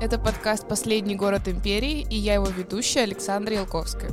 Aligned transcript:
Это 0.00 0.16
подкаст 0.16 0.68
«Последний 0.68 1.16
город 1.16 1.48
империи» 1.48 2.06
и 2.08 2.14
я 2.14 2.34
его 2.34 2.46
ведущая 2.46 3.00
Александра 3.00 3.56
Ялковская. 3.56 4.12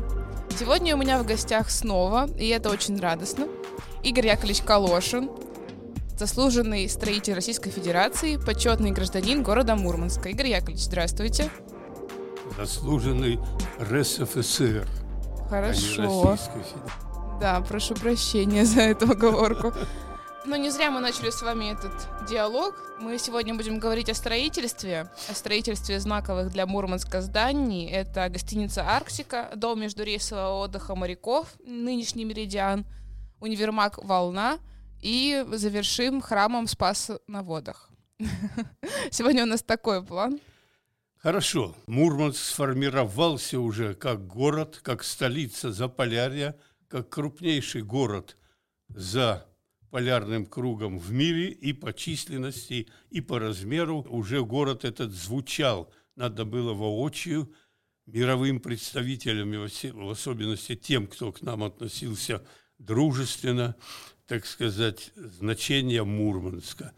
Сегодня 0.58 0.96
у 0.96 0.98
меня 0.98 1.22
в 1.22 1.27
гостях 1.27 1.70
снова, 1.70 2.27
и 2.40 2.48
это 2.48 2.72
очень 2.72 3.00
радостно, 3.00 3.48
Игорь 4.02 4.26
Яковлевич 4.26 4.63
Калошин, 4.63 5.30
заслуженный 6.18 6.90
строитель 6.90 7.36
Российской 7.36 7.70
Федерации, 7.70 8.38
почетный 8.38 8.90
гражданин 8.90 9.44
города 9.44 9.76
Мурманска. 9.76 10.30
Игорь 10.30 10.48
Яковлевич, 10.48 10.86
здравствуйте. 10.86 11.52
Заслуженный 12.58 13.40
РСФСР. 13.80 14.88
Хорошо. 15.49 16.36
А 16.36 16.58
не 16.58 17.40
да, 17.40 17.60
прошу 17.62 17.96
прощения 17.96 18.66
за 18.66 18.82
эту 18.82 19.12
оговорку. 19.12 19.74
Но 20.45 20.58
не 20.58 20.70
зря 20.70 20.91
мы 20.91 20.99
начали 20.99 21.31
с 21.31 21.41
вами 21.41 21.72
этот 21.73 21.91
диалог. 22.30 22.76
Мы 22.99 23.17
сегодня 23.17 23.55
будем 23.55 23.80
говорить 23.80 24.09
о 24.09 24.13
строительстве, 24.13 25.09
о 25.27 25.34
строительстве 25.34 25.99
знаковых 25.99 26.52
для 26.52 26.68
Мурманска 26.68 27.21
зданий. 27.21 27.90
Это 27.90 28.30
гостиница 28.30 28.84
«Арктика», 28.84 29.52
дом 29.55 29.81
междурейсового 29.81 30.63
отдыха 30.63 30.93
моряков, 30.93 31.48
нынешний 31.65 32.26
«Меридиан», 32.26 32.85
универмаг 33.40 33.98
«Волна» 34.04 34.60
и 35.02 35.43
завершим 35.52 36.21
храмом 36.21 36.68
Спаса 36.68 37.20
на 37.27 37.41
водах. 37.41 37.90
Сегодня 39.09 39.43
у 39.43 39.48
нас 39.48 39.63
такой 39.63 40.04
план. 40.04 40.40
Хорошо. 41.18 41.76
Мурманск 41.87 42.40
сформировался 42.40 43.59
уже 43.59 43.96
как 43.96 44.27
город, 44.27 44.80
как 44.84 45.04
столица 45.04 45.71
Заполярья, 45.71 46.55
как 46.87 47.09
крупнейший 47.09 47.82
город 47.82 48.37
за 48.90 49.48
полярным 49.96 50.46
кругом 50.46 50.99
в 50.99 51.13
мире 51.13 51.51
и 51.51 51.71
по 51.71 51.93
численности, 51.93 52.90
и 53.12 53.21
по 53.21 53.40
размеру. 53.40 54.02
Уже 54.10 54.43
город 54.43 54.84
этот 54.84 55.13
звучал. 55.13 55.90
Надо 56.18 56.43
было 56.43 56.74
воочию 56.74 57.49
мировым 58.05 58.60
представителям, 58.60 59.52
в 59.54 60.10
особенности 60.10 60.76
тем, 60.76 61.07
кто 61.07 61.32
к 61.32 61.41
нам 61.41 61.63
относился 61.63 62.46
дружественно, 62.77 63.77
так 64.28 64.46
сказать, 64.46 65.13
значение 65.16 66.03
Мурманска. 66.03 66.91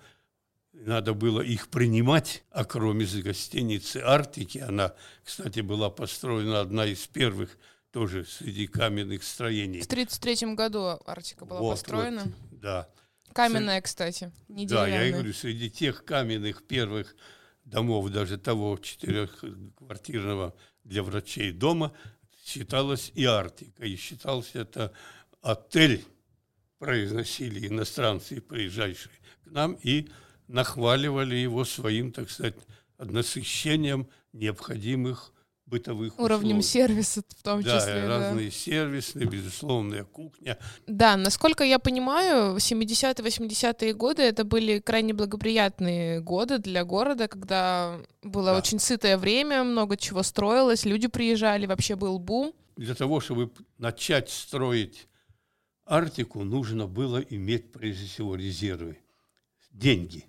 Надо 0.73 1.13
было 1.13 1.41
их 1.41 1.67
принимать, 1.67 2.45
а 2.49 2.65
кроме 2.65 3.05
гостиницы 3.05 3.97
«Арктики», 3.97 4.57
она, 4.57 4.95
кстати, 5.23 5.59
была 5.59 5.91
построена 5.91 6.61
одна 6.61 6.87
из 6.87 7.05
первых 7.05 7.59
тоже 7.91 8.25
среди 8.25 8.65
каменных 8.65 9.23
строений. 9.23 9.81
В 9.81 9.85
1933 9.85 10.55
году 10.55 10.99
«Арктика» 11.05 11.45
была 11.45 11.59
вот, 11.59 11.71
построена. 11.73 12.23
Вот. 12.23 12.46
Да. 12.61 12.89
Каменная, 13.33 13.81
кстати, 13.81 14.31
не 14.47 14.65
Да, 14.65 14.87
я 14.87 15.05
и 15.05 15.11
говорю, 15.11 15.33
среди 15.33 15.69
тех 15.69 16.03
каменных 16.05 16.65
первых 16.65 17.15
домов, 17.65 18.09
даже 18.09 18.37
того 18.37 18.77
четырехквартирного 18.77 20.55
для 20.83 21.03
врачей 21.03 21.51
дома, 21.51 21.93
считалась 22.45 23.11
и 23.13 23.25
Арктика. 23.25 23.85
И 23.85 23.95
считался 23.95 24.59
это 24.59 24.93
отель, 25.41 26.03
произносили 26.79 27.67
иностранцы, 27.67 28.41
приезжающие 28.41 29.11
к 29.43 29.51
нам, 29.51 29.77
и 29.83 30.09
нахваливали 30.47 31.35
его 31.35 31.65
своим, 31.65 32.11
так 32.11 32.31
сказать, 32.31 32.55
насыщением 32.97 34.09
необходимых 34.33 35.31
бытовых 35.67 36.17
Уровнем 36.17 36.59
условий. 36.59 36.87
сервиса 36.87 37.21
в 37.27 37.43
том 37.43 37.61
да, 37.61 37.79
числе. 37.79 38.01
Да, 38.01 38.07
разные 38.07 38.51
сервисные, 38.51 39.27
безусловная 39.27 40.03
кухня. 40.05 40.57
Да, 40.87 41.17
насколько 41.17 41.63
я 41.63 41.77
понимаю, 41.77 42.55
70-е, 42.55 43.13
80-е 43.13 43.93
годы 43.93 44.23
это 44.23 44.45
были 44.45 44.79
крайне 44.79 45.13
благоприятные 45.13 46.21
годы 46.21 46.57
для 46.57 46.83
города, 46.85 47.27
когда 47.27 47.99
было 48.23 48.51
да. 48.51 48.57
очень 48.57 48.79
сытое 48.79 49.17
время, 49.17 49.63
много 49.63 49.97
чего 49.97 50.23
строилось, 50.23 50.85
люди 50.85 51.07
приезжали, 51.07 51.65
вообще 51.65 51.95
был 51.95 52.17
бум. 52.17 52.53
Для 52.77 52.95
того, 52.95 53.19
чтобы 53.19 53.51
начать 53.77 54.29
строить 54.29 55.07
Арктику, 55.85 56.43
нужно 56.43 56.87
было 56.87 57.17
иметь 57.17 57.71
прежде 57.71 58.07
всего 58.07 58.35
резервы, 58.35 58.99
деньги. 59.71 60.25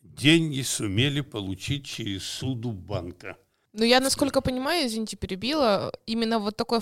Деньги 0.00 0.62
сумели 0.62 1.20
получить 1.20 1.84
через 1.84 2.24
суду 2.24 2.72
банка– 2.72 3.36
ну, 3.76 3.84
я, 3.84 4.00
насколько 4.00 4.40
понимаю, 4.40 4.86
извините, 4.86 5.16
перебила, 5.16 5.92
именно 6.06 6.38
вот 6.38 6.56
такой, 6.56 6.80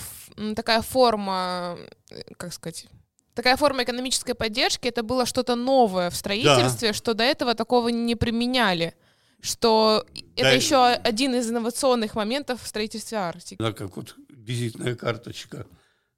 такая 0.55 0.81
форма, 0.81 1.77
э, 2.09 2.21
как 2.37 2.53
сказать, 2.53 2.87
такая 3.33 3.57
форма 3.57 3.83
экономической 3.83 4.33
поддержки, 4.33 4.87
это 4.87 5.03
было 5.03 5.25
что-то 5.25 5.55
новое 5.55 6.09
в 6.09 6.15
строительстве, 6.15 6.89
да. 6.89 6.93
что 6.93 7.13
до 7.13 7.23
этого 7.23 7.53
такого 7.53 7.89
не 7.89 8.15
применяли 8.15 8.93
что 9.41 10.05
да, 10.07 10.21
это 10.37 10.55
еще 10.55 10.77
один 10.87 11.35
из 11.35 11.49
инновационных 11.51 12.15
моментов 12.15 12.63
в 12.63 12.67
строительстве 12.67 13.19
Арктики. 13.19 13.61
Она 13.61 13.73
как 13.73 13.95
вот 13.95 14.15
визитная 14.27 14.95
карточка 14.95 15.67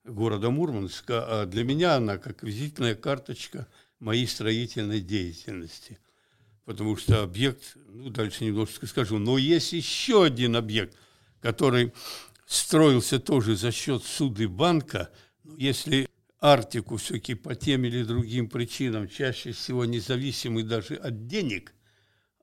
города 0.05 0.49
Мурманска, 0.49 1.25
а 1.41 1.45
для 1.45 1.65
меня 1.65 1.95
она 1.95 2.17
как 2.17 2.41
визитная 2.43 2.95
карточка 2.95 3.67
моей 3.99 4.27
строительной 4.27 5.01
деятельности 5.01 5.99
потому 6.67 6.97
что 6.97 7.23
объект, 7.23 7.77
ну, 7.87 8.09
дальше 8.09 8.43
немножечко 8.43 8.87
скажу, 8.87 9.19
но 9.19 9.37
есть 9.37 9.71
еще 9.71 10.25
один 10.25 10.57
объект, 10.57 10.97
который 11.39 11.93
строился 12.45 13.19
тоже 13.19 13.55
за 13.55 13.71
счет 13.71 14.03
суды 14.03 14.49
банка, 14.49 15.09
если 15.55 16.09
Арктику 16.41 16.97
все-таки 16.97 17.35
по 17.35 17.55
тем 17.55 17.85
или 17.85 18.03
другим 18.03 18.49
причинам, 18.49 19.07
чаще 19.07 19.53
всего 19.53 19.85
независимый 19.85 20.63
даже 20.63 20.95
от 20.95 21.27
денег, 21.27 21.73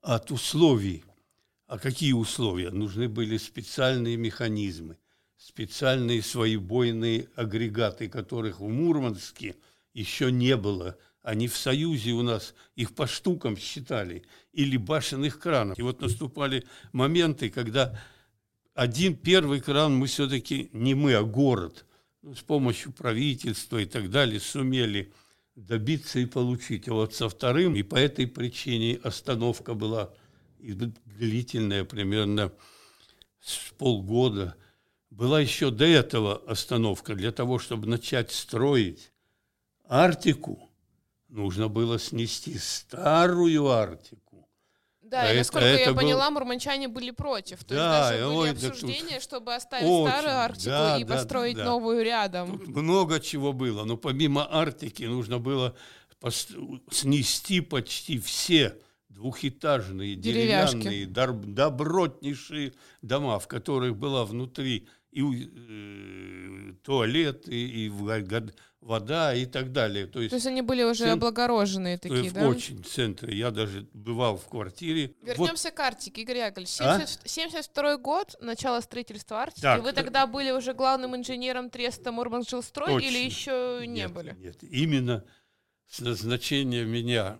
от 0.01 0.31
условий. 0.31 1.05
А 1.67 1.79
какие 1.79 2.15
условия? 2.15 2.71
Нужны 2.71 3.11
были 3.11 3.37
специальные 3.37 4.17
механизмы, 4.17 4.97
специальные 5.37 6.23
своебойные 6.23 7.29
агрегаты, 7.37 8.09
которых 8.09 8.61
в 8.61 8.69
Мурманске 8.69 9.57
еще 9.93 10.33
не 10.33 10.57
было– 10.57 10.97
они 11.25 11.49
в 11.49 11.57
Союзе 11.57 12.12
у 12.12 12.23
нас 12.23 12.55
их 12.77 12.95
по 12.95 13.07
штукам 13.07 13.57
считали, 13.57 14.25
или 14.53 14.77
башенных 14.77 15.41
кранов. 15.41 15.79
И 15.79 15.83
вот 15.83 16.03
наступали 16.03 16.65
моменты, 16.93 17.49
когда 17.49 17.99
один 18.75 19.17
первый 19.17 19.61
кран 19.61 19.97
мы 19.97 20.07
все-таки, 20.07 20.69
не 20.73 20.95
мы, 20.95 21.15
а 21.15 21.23
город, 21.23 21.87
ну, 22.21 22.34
с 22.34 22.43
помощью 22.43 22.93
правительства 22.93 23.79
и 23.79 23.87
так 23.87 24.11
далее, 24.11 24.39
сумели 24.39 25.15
добиться 25.57 26.19
и 26.19 26.27
получить. 26.27 26.89
А 26.89 26.93
вот 26.93 27.15
со 27.15 27.31
вторым, 27.31 27.75
и 27.75 27.83
по 27.83 27.97
этой 27.97 28.27
причине 28.27 29.01
остановка 29.03 29.73
была 29.73 30.13
длительная, 30.59 31.84
примерно 31.84 32.53
с 33.41 33.73
полгода. 33.79 34.57
Была 35.09 35.41
еще 35.41 35.71
до 35.71 35.87
этого 35.87 36.43
остановка 36.47 37.15
для 37.15 37.33
того, 37.33 37.59
чтобы 37.59 37.87
начать 37.87 38.31
строить 38.31 39.11
Арктику– 39.89 40.64
нужно 41.34 41.69
было 41.69 41.99
снести 41.99 42.56
старую 42.59 43.69
Арктику. 43.69 44.49
Да, 45.03 45.22
а 45.22 45.33
и 45.33 45.37
насколько 45.37 45.67
это, 45.67 45.78
я 45.78 45.83
это 45.87 45.95
поняла, 45.95 46.27
был... 46.27 46.34
мурманчане 46.34 46.89
были 46.89 47.11
против. 47.11 47.62
То 47.65 47.75
да, 47.75 48.12
есть 48.12 48.22
даже 48.22 48.34
были 48.34 48.50
обсуждения, 48.50 49.21
чтобы 49.21 49.54
оставить 49.54 49.84
очень, 49.84 50.10
старую 50.10 50.36
Арктику 50.36 50.71
да, 50.71 50.98
и 50.98 51.04
да, 51.04 51.15
построить 51.15 51.57
да, 51.57 51.65
новую 51.65 52.03
рядом. 52.03 52.59
Тут 52.59 52.69
много 52.69 53.21
чего 53.21 53.53
было, 53.53 53.84
но 53.84 53.97
помимо 53.97 54.48
Арктики 54.51 55.03
нужно 55.04 55.39
было 55.39 55.77
снести 56.91 57.60
почти 57.60 58.19
все 58.19 58.78
двухэтажные, 59.09 60.16
деревянные, 60.16 61.07
добротнейшие 61.07 62.72
дома, 63.03 63.39
в 63.39 63.47
которых 63.47 63.97
была 63.97 64.25
внутри 64.25 64.89
и 65.13 65.22
э, 65.22 66.72
туалет, 66.83 67.48
и, 67.48 67.86
и 67.86 67.89
вода 68.84 69.34
и 69.34 69.47
так 69.47 69.72
далее. 69.72 70.07
То 70.07 70.21
есть, 70.21 70.31
То 70.31 70.36
есть 70.36 70.47
они 70.47 70.60
были 70.60 70.83
уже 70.83 71.04
центр, 71.04 71.15
облагороженные 71.15 71.98
такие, 71.98 72.31
да? 72.31 72.47
Очень 72.47 72.83
в 72.83 72.86
центре. 72.86 73.36
Я 73.36 73.51
даже 73.51 73.89
бывал 73.95 74.36
в 74.36 74.47
квартире. 74.47 75.15
Вернемся 75.22 75.69
вот. 75.69 75.77
к 75.77 75.81
Арктике, 75.81 76.22
Игорь 76.22 76.39
Яковлевич. 76.39 76.75
70, 76.75 77.21
а? 77.25 77.28
72 77.28 77.97
год, 77.97 78.36
начало 78.41 78.81
строительства 78.81 79.39
Арктики. 79.39 79.63
Так, 79.63 79.83
Вы 79.83 79.92
тогда 79.92 80.27
были 80.27 80.51
уже 80.51 80.75
главным 80.75 81.16
инженером 81.16 81.71
Треста 81.71 82.13
Мурмансжилстрой 82.13 82.89
точно. 82.89 83.07
или 83.07 83.25
еще 83.25 83.81
не 83.86 84.03
нет, 84.03 84.13
были? 84.13 84.36
Нет, 84.39 84.63
именно 84.63 85.25
с 85.89 86.01
назначения 86.01 86.84
меня 86.84 87.39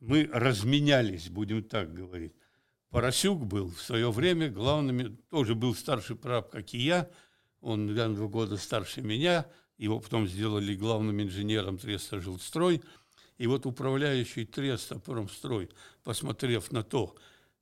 мы 0.00 0.28
разменялись, 0.32 1.28
будем 1.28 1.62
так 1.62 1.94
говорить. 1.94 2.34
Поросюк 2.90 3.44
был 3.44 3.70
в 3.70 3.80
свое 3.80 4.10
время 4.10 4.48
главным, 4.48 5.18
тоже 5.30 5.54
был 5.54 5.74
старший 5.74 6.16
прав, 6.16 6.48
как 6.50 6.74
и 6.74 6.78
я, 6.78 7.08
он 7.60 7.86
на 7.86 8.14
два 8.14 8.26
года 8.26 8.56
старше 8.56 9.02
меня, 9.02 9.46
его 9.78 10.00
потом 10.00 10.26
сделали 10.26 10.74
главным 10.74 11.22
инженером 11.22 11.78
Треста 11.78 12.20
Жилстрой. 12.20 12.82
И 13.38 13.46
вот 13.46 13.66
управляющий 13.66 14.44
Треста 14.44 14.98
Промстрой, 14.98 15.70
посмотрев 16.02 16.72
на 16.72 16.82
то, 16.82 17.14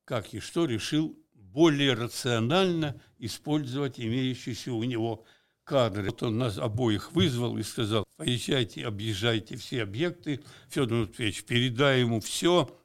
как 0.04 0.32
и 0.32 0.40
что, 0.40 0.64
решил 0.64 1.18
более 1.34 1.92
рационально 1.92 3.00
использовать 3.18 4.00
имеющиеся 4.00 4.72
у 4.72 4.82
него 4.84 5.24
кадры. 5.64 6.06
Вот 6.06 6.22
он 6.22 6.38
нас 6.38 6.56
обоих 6.56 7.12
вызвал 7.12 7.58
и 7.58 7.62
сказал, 7.62 8.04
поезжайте, 8.16 8.86
объезжайте 8.86 9.56
все 9.56 9.82
объекты. 9.82 10.42
Федор 10.68 11.06
Матвеевич, 11.06 11.44
передай 11.44 12.00
ему 12.00 12.20
все, 12.20 12.78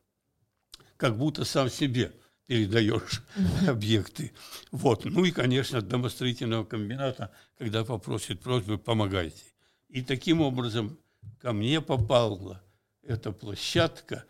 как 0.98 1.18
будто 1.18 1.46
сам 1.46 1.70
себе 1.70 2.14
передаешь 2.52 3.24
объекты. 3.66 4.34
Вот. 4.72 5.06
Ну 5.06 5.24
и, 5.24 5.32
конечно, 5.32 5.78
от 5.80 5.88
домостроительного 5.88 6.66
комбината, 6.66 7.32
когда 7.58 7.86
попросят 7.86 8.42
просьбы, 8.42 8.78
помогайте. 8.78 9.46
И 9.88 10.02
таким 10.02 10.42
образом 10.42 11.00
ко 11.40 11.54
мне 11.54 11.80
попала 11.80 12.62
эта 13.04 13.32
площадка. 13.32 14.26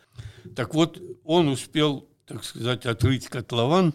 Так 0.56 0.76
вот, 0.76 1.02
он 1.24 1.48
успел, 1.48 2.08
так 2.28 2.44
сказать, 2.44 2.86
отрыть 2.86 3.28
котлован 3.28 3.92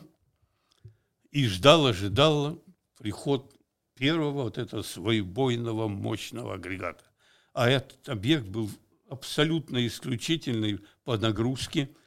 и 1.30 1.46
ждал, 1.46 1.86
ожидал 1.86 2.60
приход 2.98 3.54
первого 3.94 4.42
вот 4.42 4.58
этого 4.58 4.82
своебойного 4.82 5.86
мощного 5.86 6.54
агрегата. 6.54 7.04
А 7.52 7.70
этот 7.70 8.08
объект 8.08 8.46
был 8.48 8.68
абсолютно 9.08 9.86
исключительный 9.86 10.80
по 11.04 11.16
нагрузке– 11.16 11.90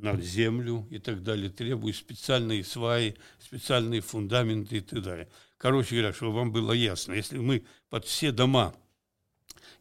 на 0.00 0.20
землю 0.20 0.86
и 0.90 0.98
так 0.98 1.22
далее, 1.22 1.50
требует 1.50 1.96
специальные 1.96 2.64
сваи, 2.64 3.16
специальные 3.38 4.00
фундаменты 4.00 4.78
и 4.78 4.80
так 4.80 5.02
далее. 5.02 5.28
Короче 5.56 5.96
говоря, 5.96 6.12
чтобы 6.12 6.34
вам 6.34 6.52
было 6.52 6.72
ясно, 6.72 7.14
если 7.14 7.38
мы 7.38 7.64
под 7.88 8.04
все 8.04 8.30
дома 8.30 8.74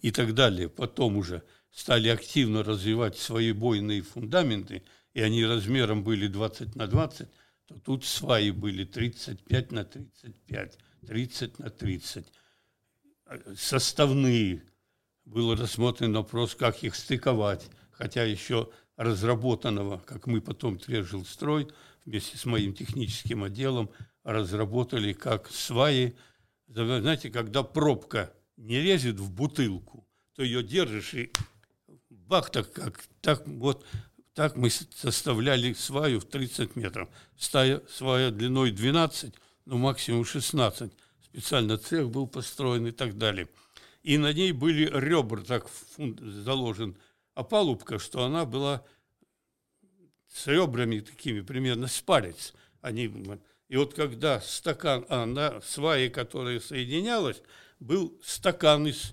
и 0.02 0.12
так 0.12 0.34
далее 0.34 0.70
потом 0.70 1.18
уже 1.18 1.44
стали 1.72 2.08
активно 2.08 2.64
развивать 2.64 3.18
свои 3.18 3.52
бойные 3.52 4.02
фундаменты, 4.02 4.84
и 5.14 5.22
они 5.22 5.46
размером 5.46 6.04
были 6.04 6.28
20 6.28 6.76
на 6.76 6.88
20, 6.88 7.28
то 7.68 7.80
тут 7.80 8.06
сваи 8.06 8.52
были 8.52 8.86
35 8.86 9.72
на 9.72 9.84
35, 9.84 10.78
30 11.08 11.60
на 11.60 11.70
30. 11.70 12.26
Составные. 13.58 14.64
Был 15.26 15.56
рассмотрен 15.56 16.14
вопрос, 16.14 16.54
как 16.54 16.84
их 16.84 16.94
стыковать, 16.94 17.68
хотя 17.92 18.24
еще 18.24 18.70
разработанного, 18.97 20.00
как 20.00 20.27
мы 20.27 20.42
потом 20.42 20.77
Твержилстрой 20.77 21.68
вместе 22.06 22.38
с 22.38 22.45
моим 22.45 22.74
техническим 22.74 23.44
отделом 23.44 23.89
разработали 24.24 25.13
как 25.13 25.50
сваи. 25.50 26.15
Знаете, 26.68 27.30
когда 27.30 27.63
пробка 27.63 28.33
не 28.57 28.81
лезет 28.81 29.19
в 29.19 29.31
бутылку, 29.31 30.07
то 30.36 30.44
ее 30.44 30.63
держишь 30.63 31.13
и 31.13 31.31
бах, 32.09 32.50
так 32.50 32.71
как 32.71 33.03
так 33.21 33.47
вот 33.47 33.86
так 34.33 34.57
мы 34.57 34.69
составляли 34.69 35.74
сваю 35.74 36.19
в 36.19 36.25
30 36.25 36.75
метров. 36.75 37.09
Стая, 37.38 37.81
свая 37.89 38.31
длиной 38.31 38.71
12, 38.71 39.33
ну 39.65 39.77
максимум 39.77 40.25
16. 40.25 40.92
Специально 41.24 41.77
цех 41.77 42.09
был 42.09 42.27
построен 42.27 42.86
и 42.88 42.92
так 42.92 43.18
далее. 43.18 43.47
И 44.03 44.18
на 44.18 44.33
ней 44.33 44.51
были 44.51 44.86
ребра, 44.94 45.42
так 45.42 45.68
заложен 45.97 46.97
опалубка, 47.36 48.00
что 48.00 48.24
она 48.24 48.46
была 48.46 48.84
с 50.34 50.48
ребрами 50.48 51.02
такими 51.02 51.42
примерно 51.42 51.88
с 51.88 52.02
палец. 52.02 52.54
Они, 52.82 53.06
и 53.68 53.78
вот 53.78 53.94
когда 53.94 54.42
стакан, 54.42 55.06
а 55.10 55.26
на 55.26 55.62
свае, 55.62 56.10
которая 56.10 56.60
соединялась, 56.60 57.42
был 57.80 58.20
стакан 58.24 58.88
из 58.88 59.12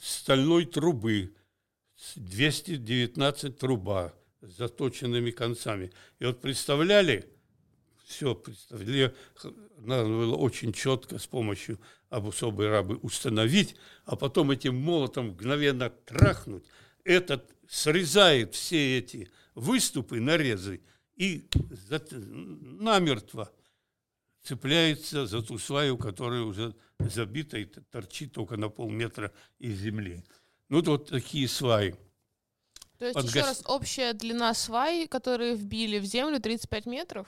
стальной 0.00 0.64
трубы, 0.64 1.34
219 2.14 3.58
труба 3.58 4.14
с 4.40 4.56
заточенными 4.56 5.30
концами. 5.30 5.92
И 6.18 6.26
вот 6.26 6.40
представляли, 6.40 7.26
все 8.04 8.34
представляли, 8.34 9.14
надо 9.78 10.04
было 10.04 10.36
очень 10.36 10.72
четко 10.72 11.18
с 11.18 11.26
помощью 11.26 11.80
особой 12.10 12.68
рабы 12.68 12.96
установить, 12.96 13.76
а 14.04 14.14
потом 14.14 14.50
этим 14.50 14.76
молотом 14.76 15.28
мгновенно 15.28 15.90
трахнуть– 15.90 16.64
этот 17.06 17.54
срезает 17.68 18.54
все 18.54 18.98
эти 18.98 19.30
выступы, 19.54 20.20
нарезы, 20.20 20.80
и 21.16 21.48
намертво 21.90 23.50
цепляется 24.42 25.26
за 25.26 25.42
ту 25.42 25.58
сваю, 25.58 25.96
которая 25.96 26.42
уже 26.42 26.74
забита 26.98 27.58
и 27.58 27.64
торчит 27.64 28.32
только 28.32 28.56
на 28.56 28.68
полметра 28.68 29.32
из 29.58 29.78
земли. 29.78 30.24
Ну, 30.68 30.82
вот 30.82 31.08
такие 31.08 31.48
сваи. 31.48 31.94
То 32.98 33.04
есть, 33.04 33.14
Под 33.14 33.26
еще 33.26 33.40
раз, 33.40 33.62
общая 33.66 34.12
длина 34.14 34.54
сваи, 34.54 35.06
которые 35.06 35.54
вбили 35.54 35.98
в 35.98 36.04
землю, 36.04 36.40
35 36.40 36.86
метров? 36.86 37.26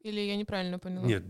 Или 0.00 0.20
я 0.20 0.36
неправильно 0.36 0.78
поняла? 0.78 1.06
Нет, 1.06 1.24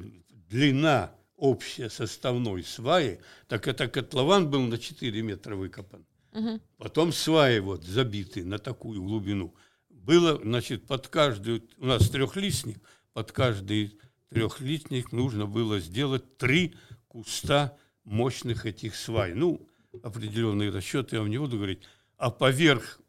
длина 0.49 1.15
общая 1.37 1.91
составной 1.91 2.63
сваи, 2.63 3.21
так 3.49 3.67
это 3.67 3.89
котлован 3.89 4.51
был 4.51 4.63
на 4.63 4.79
4 4.79 5.23
метра 5.23 5.57
выкопан. 5.57 6.07
Угу. 6.33 6.61
Потом 6.79 7.13
сваи 7.13 7.59
вот 7.59 7.85
забиты 7.85 8.45
на 8.45 8.59
такую 8.59 9.03
глубину. 9.03 9.55
Было, 9.91 10.41
значит, 10.43 10.87
под 10.87 11.09
каждую, 11.09 11.69
у 11.79 11.87
нас 11.87 12.09
трехлистник, 12.09 12.79
под 13.13 13.33
каждый 13.33 13.99
трехлистник 14.31 15.13
нужно 15.13 15.47
было 15.47 15.79
сделать 15.79 16.39
три 16.39 16.75
куста 17.09 17.77
мощных 18.05 18.67
этих 18.67 18.97
свай. 18.97 19.35
Ну, 19.35 19.69
определенные 20.03 20.71
расчеты 20.71 21.17
я 21.17 21.21
вам 21.21 21.31
не 21.31 21.39
буду 21.39 21.57
говорить. 21.57 21.83
А 22.17 22.31
поверх 22.31 23.01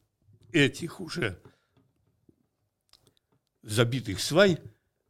этих 0.51 0.99
уже 0.99 1.41
забитых 3.61 4.19
свай 4.19 4.59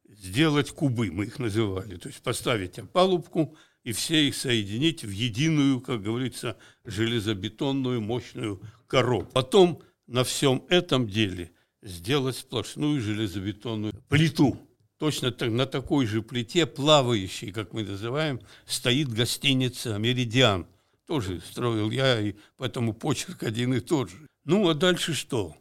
сделать 0.07 0.69
кубы, 0.69 1.11
мы 1.11 1.25
их 1.25 1.39
называли. 1.39 1.97
То 1.97 2.09
есть 2.09 2.21
поставить 2.21 2.77
опалубку– 2.77 3.57
и 3.83 3.91
все 3.91 4.27
их 4.27 4.35
соединить 4.35 5.03
в 5.03 5.09
единую, 5.09 5.81
как 5.81 6.01
говорится, 6.01 6.57
железобетонную 6.85 8.01
мощную 8.01 8.61
коробку. 8.87 9.31
Потом 9.33 9.81
на 10.07 10.23
всем 10.23 10.63
этом 10.69 11.07
деле 11.07 11.51
сделать 11.81 12.37
сплошную 12.37 13.01
железобетонную 13.01 13.93
плиту. 14.07 14.57
Точно 14.97 15.31
так, 15.31 15.51
на 15.51 15.65
такой 15.65 16.05
же 16.05 16.21
плите, 16.21 16.65
плавающей, 16.65 17.51
как 17.51 17.73
мы 17.73 17.83
называем, 17.83 18.39
стоит 18.65 19.09
гостиница 19.09 19.97
«Меридиан». 19.97 20.65
Тоже 21.05 21.41
строил 21.41 21.91
я, 21.91 22.21
и 22.21 22.35
поэтому 22.55 22.93
почерк 22.93 23.43
один 23.43 23.73
и 23.73 23.81
тот 23.81 24.09
же. 24.09 24.27
Ну, 24.45 24.69
а 24.69 24.73
дальше 24.73 25.13
что? 25.13 25.57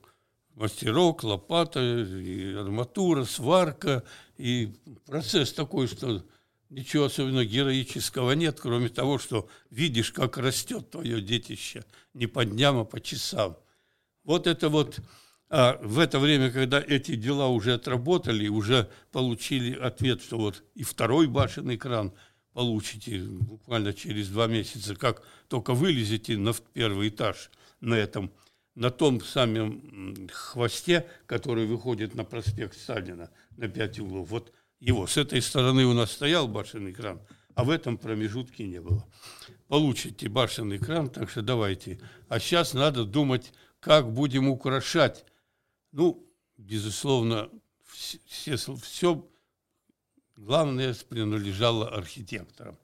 Мастерок, 0.54 1.24
лопата, 1.24 1.80
арматура, 1.80 3.24
сварка. 3.24 4.04
И 4.36 4.74
процесс 5.06 5.52
такой, 5.52 5.88
что 5.88 6.24
ничего 6.72 7.04
особенно 7.04 7.44
героического 7.44 8.32
нет, 8.32 8.58
кроме 8.60 8.88
того, 8.88 9.18
что 9.18 9.48
видишь, 9.70 10.10
как 10.10 10.38
растет 10.38 10.90
твое 10.90 11.20
детище 11.20 11.84
не 12.14 12.26
по 12.26 12.44
дням, 12.44 12.78
а 12.78 12.84
по 12.84 13.00
часам. 13.00 13.56
Вот 14.24 14.46
это 14.46 14.68
вот 14.68 15.00
а 15.54 15.78
в 15.82 15.98
это 15.98 16.18
время, 16.18 16.50
когда 16.50 16.80
эти 16.80 17.14
дела 17.14 17.48
уже 17.48 17.74
отработали, 17.74 18.48
уже 18.48 18.90
получили 19.10 19.78
ответ, 19.78 20.22
что 20.22 20.38
вот 20.38 20.64
и 20.74 20.82
второй 20.82 21.26
башенный 21.26 21.76
кран 21.76 22.14
получите 22.54 23.18
буквально 23.20 23.92
через 23.92 24.28
два 24.28 24.46
месяца, 24.46 24.96
как 24.96 25.22
только 25.48 25.74
вылезете 25.74 26.38
на 26.38 26.54
первый 26.72 27.10
этаж 27.10 27.50
на 27.80 27.94
этом, 27.94 28.32
на 28.74 28.90
том 28.90 29.20
самом 29.20 30.26
хвосте, 30.32 31.06
который 31.26 31.66
выходит 31.66 32.14
на 32.14 32.24
проспект 32.24 32.78
Сталина 32.78 33.28
на 33.58 33.68
пять 33.68 33.98
углов. 33.98 34.30
Вот 34.30 34.54
его. 34.82 35.06
С 35.06 35.16
этой 35.16 35.40
стороны 35.40 35.86
у 35.86 35.92
нас 35.92 36.10
стоял 36.10 36.48
башенный 36.48 36.92
кран, 36.92 37.20
а 37.54 37.62
в 37.64 37.70
этом 37.70 37.96
промежутке 37.96 38.66
не 38.66 38.80
было. 38.80 39.06
Получите 39.68 40.28
башенный 40.28 40.78
кран, 40.78 41.08
так 41.08 41.30
что 41.30 41.40
давайте. 41.40 42.00
А 42.28 42.40
сейчас 42.40 42.74
надо 42.74 43.04
думать, 43.04 43.52
как 43.78 44.12
будем 44.12 44.48
украшать. 44.48 45.24
Ну, 45.92 46.28
безусловно, 46.58 47.48
все, 48.26 48.56
все 48.56 49.30
главное 50.36 50.94
принадлежало 51.08 51.88
архитекторам. 51.88 52.76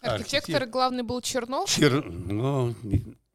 Архитектор 0.00 0.56
Архитек... 0.56 0.72
главный 0.72 1.04
был 1.04 1.20
Чернов? 1.20 1.70
Чер... 1.70 2.04
Ну, 2.04 2.74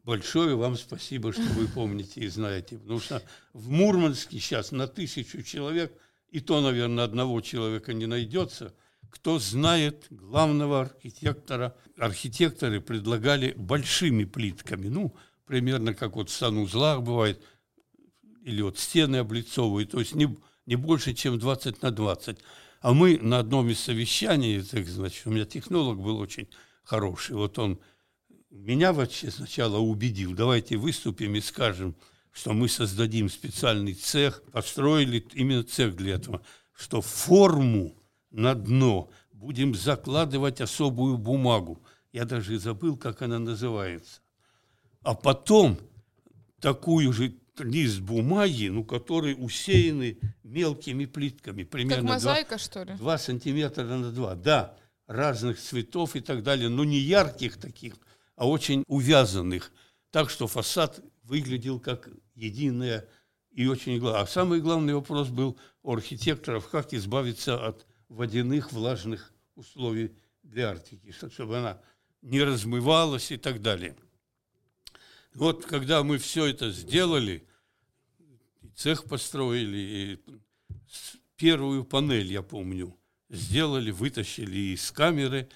большое 0.03 0.55
вам 0.55 0.75
спасибо, 0.75 1.31
что 1.31 1.41
вы 1.41 1.67
помните 1.67 2.19
и 2.19 2.27
знаете. 2.27 2.77
Потому 2.77 2.99
что 2.99 3.23
в 3.53 3.69
Мурманске 3.69 4.39
сейчас 4.39 4.71
на 4.73 4.88
тысячу 4.88 5.41
человек– 5.41 5.93
и 6.31 6.39
то, 6.39 6.62
наверное, 6.62 7.03
одного 7.03 7.41
человека 7.41 7.93
не 7.93 8.05
найдется, 8.05 8.74
кто 9.09 9.39
знает 9.39 10.05
главного 10.09 10.81
архитектора. 10.81 11.75
Архитекторы 11.98 12.81
предлагали 12.81 13.53
большими 13.57 14.25
плитками, 14.25 14.88
ну, 14.88 15.15
примерно 15.45 15.93
как 15.93 16.15
вот 16.15 16.29
в 16.29 16.33
санузлах 16.33 17.01
бывает, 17.01 17.43
или 18.43 18.62
вот 18.62 18.77
стены 18.77 19.17
облицовывают, 19.17 19.91
то 19.91 20.00
есть 20.00 20.15
не, 20.15 20.38
не 20.65 20.75
больше, 20.75 21.13
чем 21.13 21.39
20 21.39 21.81
на 21.81 21.91
20. 21.91 22.38
А 22.81 22.93
мы 22.93 23.17
на 23.17 23.39
одном 23.39 23.69
из 23.69 23.79
совещаний, 23.79 24.62
так, 24.62 24.86
значит, 24.88 25.27
у 25.27 25.31
меня 25.31 25.45
технолог 25.45 26.00
был 26.00 26.17
очень 26.19 26.48
хороший, 26.83 27.36
вот 27.36 27.59
он 27.59 27.79
меня 28.50 28.93
вообще 28.93 29.31
сначала 29.31 29.77
убедил, 29.77 30.33
давайте 30.33 30.77
выступим 30.77 31.36
и 31.36 31.41
скажем– 31.41 31.95
что 32.31 32.53
мы 32.53 32.69
создадим 32.69 33.29
специальный 33.29 33.93
цех, 33.93 34.43
построили 34.51 35.25
именно 35.33 35.63
цех 35.63 35.95
для 35.95 36.15
этого, 36.15 36.41
что 36.74 37.01
форму 37.01 37.95
на 38.31 38.55
дно 38.55 39.09
будем 39.31 39.75
закладывать 39.75 40.62
особую 40.62 41.17
бумагу. 41.17 41.81
Я 42.12 42.25
даже 42.25 42.59
забыл, 42.59 42.98
как 42.98 43.21
она 43.21 43.39
называется. 43.39 44.21
А 45.01 45.15
потом 45.15 45.79
такую 46.59 47.13
же, 47.13 47.36
лист 47.57 48.00
бумаги, 48.00 48.67
ну, 48.67 48.83
который 48.83 49.36
усеяны 49.38 50.17
мелкими 50.43 51.05
плитками. 51.05 51.63
Примерно 51.63 52.03
как 52.03 52.13
мозаика, 52.15 52.50
2, 52.51 52.57
что 52.57 52.83
ли? 52.83 52.93
2 52.95 53.17
сантиметра 53.17 53.83
на 53.83 54.12
2, 54.12 54.36
да, 54.36 54.77
разных 55.07 55.59
цветов 55.59 56.15
и 56.15 56.21
так 56.21 56.43
далее, 56.43 56.69
но 56.69 56.83
не 56.83 57.00
ярких 57.00 57.57
таких, 57.57 57.95
а 58.36 58.48
очень 58.48 58.83
увязанных, 58.88 59.71
так 60.12 60.29
что 60.29 60.48
фасад 60.48 61.01
выглядел 61.29 61.79
как 61.79 62.09
единое 62.33 63.07
и 63.51 63.67
очень 63.67 64.00
главное. 64.00 64.24
А 64.24 64.27
самый 64.27 64.62
главный 64.62 64.95
вопрос 64.95 65.29
был 65.29 65.57
у 65.83 65.93
архитекторов, 65.93 66.69
как 66.69 66.93
избавиться 66.93 67.65
от 67.65 67.86
водяных 68.09 68.71
влажных 68.71 69.31
условий 69.55 70.15
для 70.41 70.71
Арктики, 70.71 71.12
чтобы 71.12 71.59
она 71.59 71.81
не 72.21 72.41
размывалась 72.41 73.31
и 73.31 73.38
так 73.38 73.62
далее. 73.62 73.95
Вот 75.36 75.65
когда 75.65 76.03
мы 76.03 76.17
все 76.17 76.48
это 76.48 76.71
сделали, 76.71 77.48
цех 78.75 79.03
построили, 79.03 79.77
и 79.77 80.19
первую 81.36 81.83
панель, 81.83 82.31
я 82.31 82.41
помню, 82.41 82.98
сделали, 83.29 83.91
вытащили 83.91 84.74
из 84.74 84.91
камеры, 84.91 85.48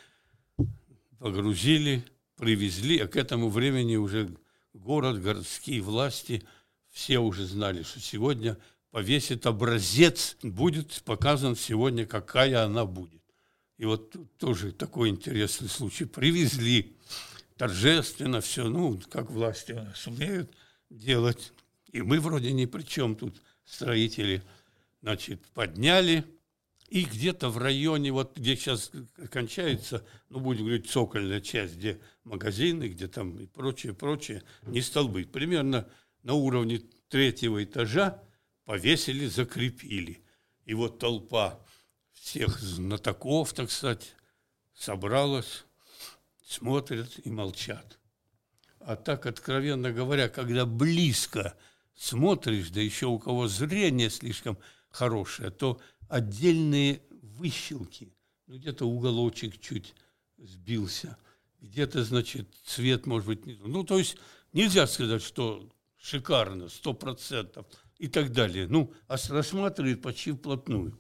погрузили, 1.17 2.05
привезли, 2.35 2.99
а 2.99 3.07
к 3.07 3.15
этому 3.15 3.49
времени 3.49 3.95
уже 3.95 4.29
город, 4.73 5.21
городские 5.21 5.81
власти, 5.81 6.43
все 6.89 7.19
уже 7.19 7.45
знали, 7.45 7.83
что 7.83 7.99
сегодня 7.99 8.57
повесит 8.91 9.45
образец, 9.45 10.37
будет 10.43 11.01
показан 11.03 11.55
сегодня, 11.55 12.05
какая 12.05 12.63
она 12.63 12.85
будет. 12.85 13.21
И 13.77 13.85
вот 13.85 14.15
тоже 14.37 14.71
такой 14.71 15.09
интересный 15.09 15.67
случай. 15.67 16.05
Привезли 16.05 16.95
торжественно 17.57 18.41
все, 18.41 18.67
ну, 18.69 18.99
как 19.09 19.31
власти 19.31 19.79
сумеют 19.95 20.51
делать. 20.89 21.51
И 21.91 22.01
мы 22.01 22.19
вроде 22.19 22.51
ни 22.51 22.65
при 22.65 22.83
чем 22.83 23.15
тут, 23.15 23.41
строители, 23.65 24.43
значит, 25.01 25.41
подняли, 25.53 26.23
и 26.93 27.05
где-то 27.05 27.49
в 27.49 27.57
районе, 27.57 28.11
вот 28.11 28.37
где 28.37 28.55
сейчас 28.55 28.91
кончается, 29.31 30.05
ну, 30.29 30.39
будем 30.39 30.65
говорить, 30.65 30.91
цокольная 30.91 31.41
часть, 31.41 31.77
где 31.77 31.99
магазины, 32.23 32.83
где 32.83 33.07
там 33.07 33.39
и 33.39 33.47
прочее, 33.47 33.95
прочее, 33.95 34.43
не 34.61 34.79
столбы. 34.79 35.25
Примерно 35.25 35.89
на 36.21 36.33
уровне 36.35 36.83
третьего 37.09 37.63
этажа 37.63 38.23
повесили, 38.65 39.25
закрепили. 39.25 40.23
И 40.65 40.75
вот 40.75 40.99
толпа 40.99 41.59
всех 42.11 42.59
знатоков, 42.59 43.53
так 43.53 43.71
сказать, 43.71 44.13
собралась, 44.75 45.65
смотрят 46.45 47.09
и 47.23 47.31
молчат. 47.31 47.97
А 48.81 48.95
так, 48.95 49.25
откровенно 49.25 49.91
говоря, 49.91 50.29
когда 50.29 50.67
близко 50.67 51.57
смотришь, 51.95 52.69
да 52.69 52.81
еще 52.81 53.07
у 53.07 53.17
кого 53.17 53.47
зрение 53.47 54.11
слишком 54.11 54.59
хорошее, 54.91 55.49
то 55.49 55.81
отдельные 56.09 57.01
выщелки, 57.21 58.13
ну, 58.47 58.57
где-то 58.57 58.85
уголочек 58.85 59.59
чуть 59.59 59.93
сбился, 60.37 61.17
где-то, 61.61 62.03
значит, 62.03 62.47
цвет, 62.65 63.05
может 63.05 63.27
быть, 63.27 63.45
не... 63.45 63.55
Ну, 63.55 63.83
то 63.83 63.97
есть 63.97 64.17
нельзя 64.51 64.87
сказать, 64.87 65.23
что 65.23 65.69
шикарно, 65.97 66.69
сто 66.69 66.93
процентов 66.93 67.65
и 67.97 68.07
так 68.07 68.31
далее. 68.31 68.67
Ну, 68.67 68.93
а 69.07 69.15
рассматривает 69.29 70.01
почти 70.01 70.31
вплотную. 70.31 70.99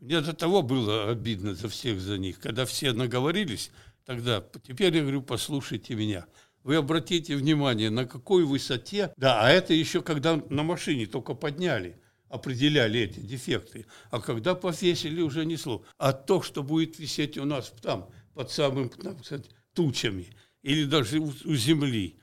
Мне 0.00 0.20
до 0.20 0.32
того 0.32 0.62
было 0.62 1.10
обидно 1.10 1.54
за 1.54 1.68
всех 1.68 2.00
за 2.00 2.18
них, 2.18 2.38
когда 2.38 2.66
все 2.66 2.92
наговорились, 2.92 3.70
тогда, 4.04 4.44
теперь 4.62 4.94
я 4.94 5.02
говорю, 5.02 5.22
послушайте 5.22 5.94
меня. 5.94 6.26
Вы 6.62 6.76
обратите 6.76 7.36
внимание, 7.36 7.90
на 7.90 8.06
какой 8.06 8.44
высоте, 8.44 9.12
да, 9.16 9.42
а 9.42 9.50
это 9.50 9.74
еще 9.74 10.00
когда 10.02 10.36
на 10.48 10.62
машине 10.62 11.06
только 11.06 11.34
подняли, 11.34 12.00
определяли 12.34 12.98
эти 12.98 13.20
дефекты, 13.20 13.86
а 14.10 14.20
когда 14.20 14.56
повесили, 14.56 15.20
уже 15.20 15.46
несло. 15.46 15.84
А 15.98 16.12
то, 16.12 16.42
что 16.42 16.64
будет 16.64 16.98
висеть 16.98 17.38
у 17.38 17.44
нас 17.44 17.72
там, 17.80 18.10
под 18.34 18.50
самым, 18.50 18.88
там, 18.88 19.20
кстати, 19.20 19.48
тучами, 19.72 20.26
или 20.62 20.84
даже 20.84 21.20
у, 21.20 21.28
у 21.28 21.54
земли, 21.54 22.18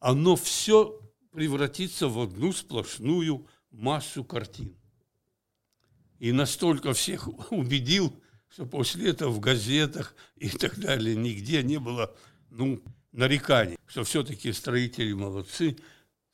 оно 0.00 0.34
все 0.34 1.00
превратится 1.30 2.08
в 2.08 2.18
одну 2.18 2.52
сплошную 2.52 3.46
массу 3.70 4.24
картин. 4.24 4.76
И 6.18 6.32
настолько 6.32 6.92
всех 6.92 7.28
убедил, 7.52 8.12
что 8.48 8.66
после 8.66 9.10
этого 9.10 9.30
в 9.30 9.38
газетах 9.38 10.16
и 10.34 10.48
так 10.48 10.80
далее 10.80 11.14
нигде 11.14 11.62
не 11.62 11.78
было 11.78 12.12
ну, 12.50 12.82
нареканий, 13.12 13.78
что 13.86 14.02
все-таки 14.02 14.52
строители 14.52 15.12
молодцы, 15.12 15.76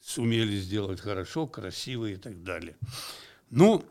сумели 0.00 0.57
сделать 0.57 1.00
хорошо, 1.00 1.47
красиво 1.47 2.07
и 2.07 2.16
так 2.16 2.42
далее. 2.42 2.76
Ну, 3.50 3.85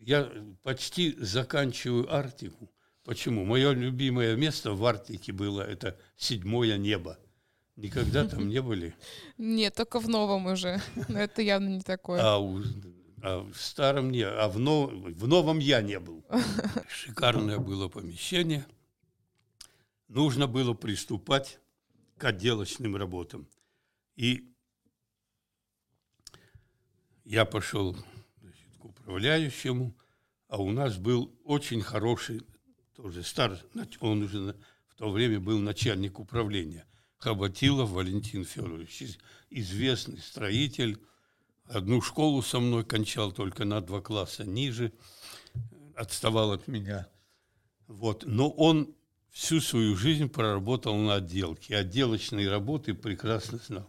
я 0.00 0.30
почти 0.62 1.14
заканчиваю 1.18 2.12
Арктику. 2.12 2.70
Почему? 3.04 3.44
Мое 3.44 3.72
любимое 3.72 4.36
место 4.36 4.72
в 4.72 4.84
Арктике 4.84 5.32
было 5.32 5.62
это 5.62 5.98
седьмое 6.16 6.76
небо. 6.76 7.18
Никогда 7.76 8.26
там 8.26 8.48
не 8.48 8.60
были? 8.60 8.94
Нет, 9.38 9.74
только 9.74 9.98
в 9.98 10.08
новом 10.08 10.46
уже. 10.46 10.80
Но 11.08 11.18
это 11.18 11.42
явно 11.42 11.68
не 11.68 11.80
такое. 11.80 12.20
А, 12.20 12.38
у, 12.38 12.62
а 13.22 13.40
в 13.40 13.56
старом 13.56 14.10
не, 14.10 14.22
а 14.22 14.48
в, 14.48 14.58
нов, 14.58 14.92
в 14.92 15.26
новом 15.26 15.58
я 15.58 15.80
не 15.82 15.98
был. 15.98 16.24
Шикарное 16.88 17.58
было 17.58 17.88
помещение. 17.88 18.66
Нужно 20.08 20.46
было 20.46 20.74
приступать 20.74 21.58
к 22.18 22.24
отделочным 22.24 22.96
работам. 22.96 23.48
И 24.16 24.52
я 27.24 27.44
пошел 27.44 27.96
значит, 28.40 28.68
к 28.78 28.84
управляющему, 28.84 29.96
а 30.48 30.58
у 30.58 30.70
нас 30.70 30.96
был 30.96 31.34
очень 31.44 31.80
хороший, 31.80 32.42
тоже 32.94 33.22
стар, 33.22 33.58
он 34.00 34.22
уже 34.22 34.56
в 34.88 34.94
то 34.96 35.10
время 35.10 35.40
был 35.40 35.58
начальник 35.58 36.18
управления, 36.18 36.86
Хоботилов 37.16 37.90
Валентин 37.90 38.44
Федорович, 38.44 39.16
известный 39.48 40.18
строитель, 40.18 41.00
одну 41.64 42.00
школу 42.00 42.42
со 42.42 42.60
мной 42.60 42.84
кончал 42.84 43.32
только 43.32 43.64
на 43.64 43.80
два 43.80 44.00
класса 44.00 44.44
ниже, 44.44 44.92
отставал 45.94 46.52
от 46.52 46.68
меня. 46.68 47.08
Вот. 47.86 48.24
Но 48.26 48.50
он 48.50 48.94
всю 49.30 49.60
свою 49.60 49.96
жизнь 49.96 50.28
проработал 50.28 50.96
на 50.96 51.14
отделке. 51.14 51.76
Отделочные 51.76 52.50
работы 52.50 52.94
прекрасно 52.94 53.58
знал. 53.58 53.88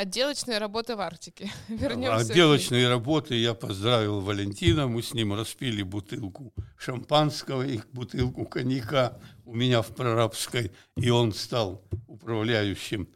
Отделочные 0.00 0.56
работы 0.56 0.96
в 0.96 1.00
Арктике. 1.02 1.52
Вернемся. 1.68 2.32
Отделочные 2.32 2.88
работы 2.88 3.34
я 3.34 3.52
поздравил 3.52 4.20
Валентина, 4.20 4.88
мы 4.88 5.02
с 5.02 5.12
ним 5.12 5.34
распили 5.34 5.82
бутылку 5.82 6.54
шампанского 6.78 7.66
и 7.66 7.80
бутылку 7.92 8.46
коньяка 8.46 9.18
у 9.44 9.54
меня 9.54 9.82
в 9.82 9.94
прорабской, 9.94 10.72
и 10.96 11.10
он 11.10 11.34
стал 11.34 11.84
управляющим 12.06 13.10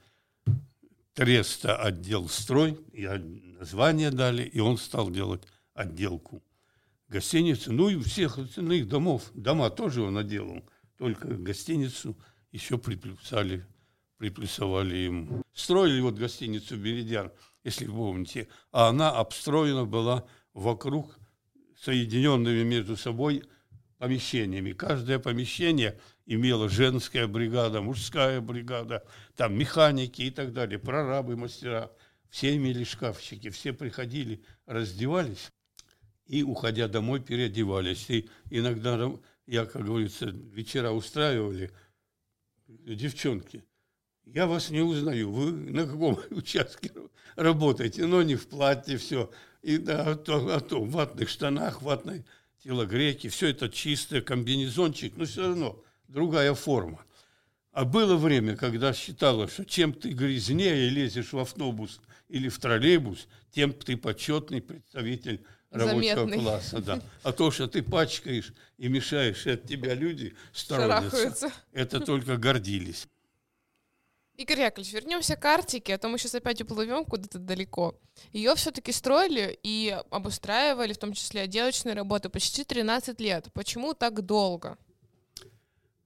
Треста 1.14 1.74
отдел 1.74 2.28
строй, 2.28 2.78
и 2.92 3.06
название 3.06 4.10
дали, 4.10 4.42
и 4.42 4.60
он 4.60 4.76
стал 4.76 5.08
делать 5.08 5.42
отделку 5.72 6.42
гостиницы, 7.08 7.72
ну 7.72 7.88
и 7.88 7.98
всех 7.98 8.36
остальных 8.36 8.88
домов. 8.88 9.30
Дома 9.32 9.70
тоже 9.70 10.02
он 10.02 10.18
отделал, 10.18 10.62
только 10.98 11.28
гостиницу 11.28 12.14
еще 12.52 12.76
приплюсали 12.76 13.64
приплюсовали 14.24 14.96
ему. 14.96 15.44
Строили 15.52 16.00
вот 16.00 16.14
гостиницу 16.14 16.78
«Беридян», 16.78 17.30
если 17.62 17.84
помните, 17.84 18.48
а 18.72 18.88
она 18.88 19.10
обстроена 19.10 19.84
была 19.84 20.24
вокруг 20.54 21.18
соединенными 21.78 22.62
между 22.62 22.96
собой 22.96 23.44
помещениями. 23.98 24.72
Каждое 24.72 25.18
помещение 25.18 26.00
имело 26.24 26.70
женская 26.70 27.26
бригада, 27.26 27.82
мужская 27.82 28.40
бригада, 28.40 29.04
там 29.36 29.58
механики 29.58 30.22
и 30.22 30.30
так 30.30 30.54
далее, 30.54 30.78
прорабы, 30.78 31.36
мастера. 31.36 31.90
Все 32.30 32.56
имели 32.56 32.82
шкафчики, 32.82 33.50
все 33.50 33.74
приходили, 33.74 34.42
раздевались 34.64 35.52
и, 36.24 36.42
уходя 36.42 36.88
домой, 36.88 37.20
переодевались. 37.20 38.08
И 38.08 38.30
иногда, 38.48 39.12
я, 39.46 39.66
как 39.66 39.84
говорится, 39.84 40.24
вечера 40.24 40.92
устраивали 40.92 41.70
девчонки– 42.66 43.64
я 44.26 44.46
вас 44.46 44.70
не 44.70 44.80
узнаю, 44.80 45.30
вы 45.30 45.52
на 45.52 45.86
каком 45.86 46.18
участке 46.30 46.90
работаете, 47.36 48.06
но 48.06 48.22
не 48.22 48.36
в 48.36 48.46
платье 48.46 48.98
все, 48.98 49.30
и 49.62 49.78
да, 49.78 50.12
а 50.12 50.14
то, 50.16 50.54
а 50.54 50.60
то 50.60 50.82
в 50.82 50.90
ватных 50.90 51.28
штанах, 51.28 51.82
ватной 51.82 52.24
телогрейке, 52.62 53.28
все 53.28 53.48
это 53.48 53.68
чистое, 53.68 54.20
комбинезончик, 54.20 55.16
но 55.16 55.24
все 55.24 55.48
равно 55.48 55.82
другая 56.08 56.54
форма. 56.54 57.04
А 57.72 57.84
было 57.84 58.16
время, 58.16 58.56
когда 58.56 58.92
считалось, 58.92 59.52
что 59.52 59.64
чем 59.64 59.92
ты 59.92 60.10
грязнее 60.10 60.88
лезешь 60.88 61.32
в 61.32 61.38
автобус 61.38 62.00
или 62.28 62.48
в 62.48 62.58
троллейбус, 62.58 63.26
тем 63.50 63.72
ты 63.72 63.96
почетный 63.96 64.62
представитель 64.62 65.44
рабочего 65.70 66.20
Заметный. 66.20 66.38
класса. 66.38 66.80
Да. 66.80 67.02
А 67.24 67.32
то, 67.32 67.50
что 67.50 67.66
ты 67.66 67.82
пачкаешь 67.82 68.52
и 68.78 68.88
мешаешь, 68.88 69.46
от 69.46 69.64
тебя 69.66 69.94
люди 69.94 70.34
сторонятся. 70.52 71.52
Это 71.72 72.00
только 72.00 72.36
гордились. 72.36 73.08
Игорь 74.36 74.62
Яковлевич, 74.62 74.92
вернемся 74.92 75.36
к 75.36 75.44
Арктике, 75.44 75.94
а 75.94 75.98
то 75.98 76.08
мы 76.08 76.18
сейчас 76.18 76.34
опять 76.34 76.60
уплывем 76.60 77.04
куда-то 77.04 77.38
далеко. 77.38 77.94
Ее 78.32 78.54
все-таки 78.56 78.90
строили 78.90 79.56
и 79.62 79.96
обустраивали, 80.10 80.92
в 80.92 80.98
том 80.98 81.12
числе 81.12 81.42
отделочные 81.42 81.94
работы, 81.94 82.28
почти 82.28 82.64
13 82.64 83.20
лет. 83.20 83.46
Почему 83.52 83.94
так 83.94 84.22
долго? 84.22 84.76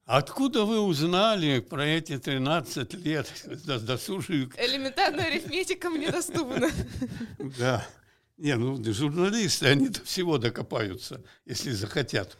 Откуда 0.05 0.65
вы 0.65 0.79
узнали 0.79 1.59
про 1.59 1.85
эти 1.85 2.19
13 2.19 2.93
лет 2.95 3.31
досужие? 3.65 4.49
Элементарная 4.57 5.25
арифметика 5.25 5.89
мне 5.89 6.09
доступна. 6.09 6.69
Да. 7.57 7.87
Не, 8.37 8.55
ну 8.55 8.81
журналисты, 8.93 9.67
они 9.67 9.89
до 9.89 10.03
всего 10.05 10.37
докопаются, 10.37 11.21
если 11.45 11.71
захотят. 11.71 12.37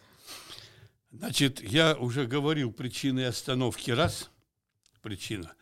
Значит, 1.11 1.61
я 1.61 1.95
уже 1.95 2.25
говорил 2.25 2.71
причины 2.71 3.25
остановки 3.25 3.91
раз, 3.91 4.29
причина. 5.01 5.53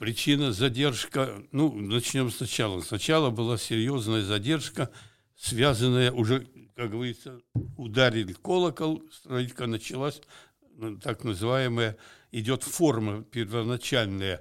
Причина 0.00 0.50
задержка, 0.50 1.44
ну, 1.52 1.70
начнем 1.74 2.30
сначала. 2.30 2.80
Сначала 2.80 3.28
была 3.28 3.58
серьезная 3.58 4.22
задержка, 4.22 4.88
связанная 5.36 6.10
уже, 6.10 6.46
как 6.74 6.92
говорится, 6.92 7.42
ударили 7.76 8.32
колокол, 8.32 9.02
стройка 9.12 9.66
началась, 9.66 10.22
ну, 10.78 10.96
так 10.96 11.22
называемая, 11.22 11.98
идет 12.32 12.62
форма 12.62 13.24
первоначальная, 13.24 14.40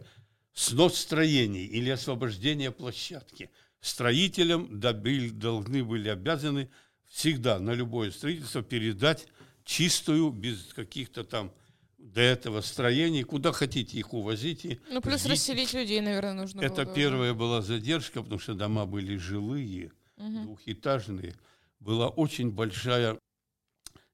снос 0.53 0.97
строений 0.97 1.65
или 1.65 1.89
освобождение 1.89 2.71
площадки. 2.71 3.49
Строителям 3.81 4.79
должны 4.79 5.83
были 5.83 6.07
обязаны 6.07 6.69
всегда 7.09 7.59
на 7.59 7.71
любое 7.71 8.11
строительство 8.11 8.63
передать 8.63 9.27
чистую, 9.65 10.29
без 10.29 10.73
каких-то 10.73 11.25
там 11.25 11.51
до 11.99 12.21
этого 12.21 12.61
строений, 12.61 13.23
куда 13.23 13.51
хотите 13.51 13.97
их 13.97 14.13
увозите. 14.13 14.79
Ну, 14.89 15.01
плюс 15.01 15.19
ждите. 15.19 15.33
расселить 15.33 15.73
людей, 15.73 16.01
наверное, 16.01 16.33
нужно 16.33 16.61
Это 16.61 16.85
было. 16.85 16.95
первая 16.95 17.33
была 17.33 17.61
задержка, 17.61 18.21
потому 18.23 18.39
что 18.39 18.53
дома 18.53 18.85
были 18.85 19.17
жилые, 19.17 19.91
угу. 20.17 20.43
двухэтажные. 20.43 21.35
Была 21.79 22.07
очень 22.07 22.51
большая 22.51 23.19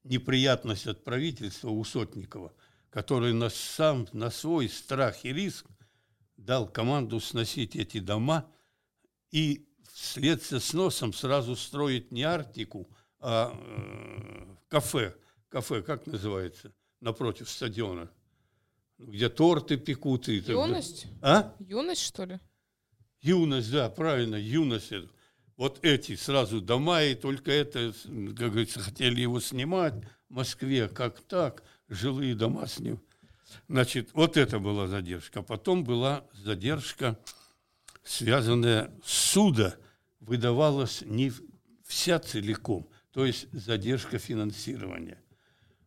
неприятность 0.04 0.88
от 0.88 1.04
правительства 1.04 1.70
у 1.70 1.84
Сотникова, 1.84 2.54
который 2.90 3.34
на, 3.34 3.50
сам, 3.50 4.08
на 4.14 4.30
свой 4.30 4.68
страх 4.68 5.24
и 5.24 5.34
риск 5.34 5.66
дал 6.38 6.68
команду 6.68 7.20
сносить 7.20 7.76
эти 7.76 8.00
дома 8.00 8.50
и 9.32 9.68
вслед 9.94 10.44
со 10.44 10.60
сносом 10.60 11.14
сразу 11.14 11.56
строить 11.56 12.12
не 12.12 12.24
Арктику, 12.24 12.90
а 13.20 13.54
э, 13.56 14.56
кафе. 14.68 15.16
Кафе, 15.50 15.82
как 15.82 16.06
называется? 16.06 16.74
Напротив 17.02 17.50
стадиона, 17.50 18.10
где 18.98 19.30
торты 19.30 19.78
пекут. 19.78 20.30
И 20.30 20.38
Юность? 20.38 21.08
А? 21.22 21.56
Юность, 21.60 22.02
что 22.02 22.26
ли? 22.26 22.40
Юность, 23.22 23.72
да, 23.72 23.90
правильно, 23.90 24.36
юность. 24.36 24.92
Вот 25.58 25.84
эти 25.84 26.16
сразу 26.16 26.62
дома, 26.62 27.04
и 27.04 27.16
только 27.16 27.52
это, 27.52 27.94
как 28.04 28.52
говорится, 28.52 28.80
хотели 28.80 29.22
его 29.22 29.40
снимать 29.40 29.94
в 30.30 30.34
Москве, 30.34 30.90
как 30.90 31.22
так, 31.22 31.64
жилые 31.88 32.36
дома 32.36 32.68
с 32.68 32.80
ним. 32.80 33.02
Значит, 33.68 34.10
вот 34.14 34.38
это 34.38 34.60
была 34.60 34.88
задержка. 34.88 35.42
Потом 35.42 35.84
была 35.84 36.26
задержка, 36.34 37.18
связанная 38.04 38.92
с 39.04 39.12
суда, 39.12 39.76
выдавалась 40.20 41.02
не 41.06 41.32
вся 41.84 42.20
целиком, 42.20 42.90
то 43.12 43.26
есть 43.26 43.48
задержка 43.54 44.20
финансирования 44.20 45.22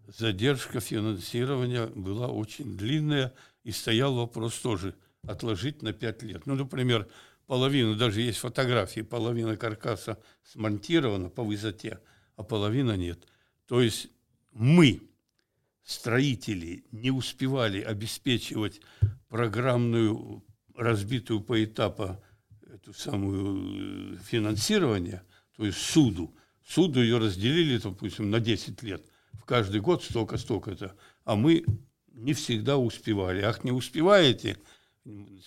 задержка 0.08 0.80
финансирования 0.80 1.86
была 1.86 2.28
очень 2.28 2.76
длинная, 2.76 3.34
и 3.62 3.72
стоял 3.72 4.14
вопрос 4.14 4.58
тоже 4.58 4.94
отложить 5.22 5.82
на 5.82 5.92
пять 5.92 6.22
лет. 6.22 6.46
Ну, 6.46 6.54
например, 6.54 7.06
половина, 7.46 7.94
даже 7.96 8.22
есть 8.22 8.38
фотографии, 8.38 9.02
половина 9.02 9.56
каркаса 9.56 10.18
смонтирована 10.42 11.28
по 11.28 11.42
высоте, 11.42 12.00
а 12.36 12.42
половина 12.42 12.96
нет. 12.96 13.26
То 13.66 13.82
есть 13.82 14.08
мы, 14.52 15.02
строители, 15.84 16.84
не 16.92 17.10
успевали 17.10 17.82
обеспечивать 17.82 18.80
программную, 19.28 20.42
разбитую 20.74 21.40
по 21.40 21.62
этапу 21.62 22.22
эту 22.72 22.94
самую 22.94 24.14
э, 24.14 24.16
финансирование, 24.24 25.22
то 25.56 25.66
есть 25.66 25.78
суду. 25.78 26.34
Суду 26.66 27.02
ее 27.02 27.18
разделили, 27.18 27.76
допустим, 27.78 28.30
на 28.30 28.40
10 28.40 28.82
лет– 28.82 29.04
каждый 29.48 29.80
год 29.80 30.04
столько-столько-то, 30.04 30.94
а 31.24 31.34
мы 31.34 31.64
не 32.12 32.34
всегда 32.34 32.76
успевали. 32.76 33.40
Ах, 33.40 33.64
не 33.64 33.72
успеваете, 33.72 34.58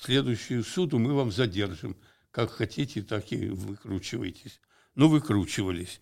следующую 0.01 0.63
суду 0.63 0.97
мы 0.97 1.13
вам 1.13 1.31
задержим. 1.31 1.95
Как 2.31 2.49
хотите, 2.49 3.03
так 3.03 3.31
и 3.31 3.49
выкручивайтесь. 3.49 4.59
Ну, 4.95 5.07
выкручивались. 5.07 6.01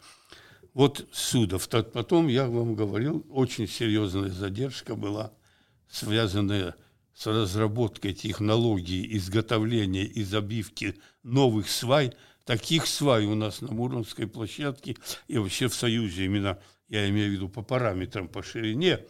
Вот 0.73 1.09
судов. 1.11 1.67
Потом, 1.67 2.27
я 2.27 2.47
вам 2.47 2.75
говорил, 2.75 3.25
очень 3.29 3.67
серьезная 3.67 4.29
задержка 4.29 4.95
была, 4.95 5.33
связанная 5.89 6.75
с 7.13 7.27
разработкой 7.27 8.13
технологии 8.13 9.17
изготовления 9.17 10.05
и 10.05 10.23
забивки 10.23 10.95
новых 11.23 11.67
свай. 11.67 12.13
Таких 12.49 12.87
свай 12.87 13.25
у 13.25 13.35
нас 13.35 13.61
на 13.61 13.71
Муромской 13.71 14.25
площадке 14.25 14.97
и 15.27 15.37
вообще 15.37 15.67
в 15.67 15.75
Союзе 15.75 16.25
именно 16.25 16.59
я 16.87 17.07
имею 17.07 17.29
в 17.29 17.33
виду 17.33 17.47
по 17.47 17.61
параметрам, 17.61 18.27
по 18.27 18.41
ширине, 18.41 19.05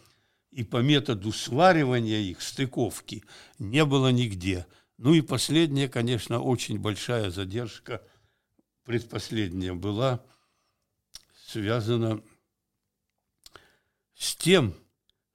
и 0.51 0.65
по 0.65 0.81
методу 0.81 1.31
сваривания 1.31 2.19
их, 2.19 2.41
стыковки, 2.41 3.23
не 3.57 3.85
было 3.85 4.09
нигде. 4.09 4.67
Ну 4.97 5.13
и 5.13 5.21
последняя, 5.21 5.87
конечно, 5.87 6.41
очень 6.41 6.79
большая 6.79 7.29
задержка, 7.29 8.05
предпоследняя 8.83 9.73
была 9.73 10.21
связана 11.47 12.21
с 14.15 14.35
тем, 14.35 14.75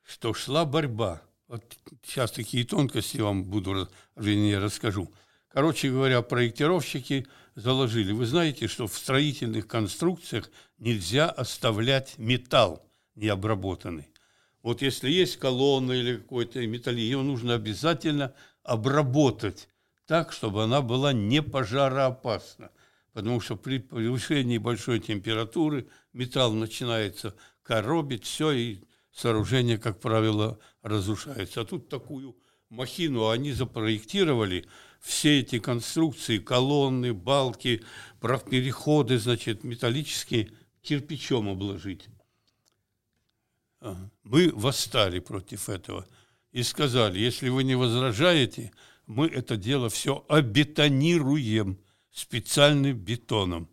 что 0.03 0.35
шла 0.35 0.67
борьба. 0.67 1.23
Вот 1.49 1.79
сейчас 2.03 2.33
такие 2.33 2.67
тонкости 2.67 3.17
вам 3.17 3.45
буду, 3.45 3.89
вернее, 4.15 4.59
расскажу. 4.59 5.11
Короче 5.49 5.89
говоря, 5.89 6.21
проектировщики– 6.21 7.27
заложили. 7.55 8.13
Вы 8.13 8.27
знаете, 8.27 8.69
что 8.69 8.87
в 8.87 8.97
строительных 8.97 9.67
конструкциях 9.67 10.51
нельзя 10.79 11.29
оставлять 11.29 12.19
металл 12.19 12.85
необработанный. 13.15 14.09
Вот 14.63 14.83
если 14.83 15.11
есть 15.11 15.37
колонна 15.37 15.93
или 15.93 16.17
какой-то 16.17 16.67
металл, 16.67 16.95
ее 16.95 17.23
нужно 17.23 17.55
обязательно 17.55 18.35
обработать 18.63 19.69
так, 20.07 20.33
чтобы 20.33 20.65
она 20.65 20.81
была 20.81 21.13
не 21.13 21.43
пожароопасна. 21.43 22.71
Потому 23.13 23.41
что 23.41 23.57
при 23.57 23.79
повышении 23.79 24.59
большой 24.59 24.99
температуры 24.99 25.87
металл 26.13 26.53
начинается 26.53 27.37
коробить, 27.63 28.25
все, 28.25 28.51
и 28.51 28.81
сооружение, 29.13 29.79
как 29.79 30.01
правило, 30.01 30.59
разрушается. 30.83 31.61
А 31.61 31.65
тут 31.65 31.89
такую 31.89 32.37
махину 32.71 33.29
они 33.29 33.53
запроектировали, 33.53 34.67
все 35.05 35.41
эти 35.41 35.59
конструкции, 35.59 36.39
колонны, 36.39 37.13
балки, 37.13 37.85
переходы, 38.21 39.19
значит, 39.19 39.63
металлические, 39.63 40.51
кирпичом 40.81 41.51
обложить. 41.51 42.09
Мы 44.23 44.51
восстали 44.55 45.19
против 45.19 45.69
этого 45.69 46.07
и 46.53 46.63
сказали, 46.63 47.19
если 47.19 47.51
вы 47.51 47.65
не 47.65 47.75
возражаете, 47.75 48.73
мы 49.07 49.27
это 49.27 49.59
дело 49.59 49.91
все 49.91 50.25
обетонируем 50.27 51.79
специальным 52.11 52.97
бетоном. 52.97 53.69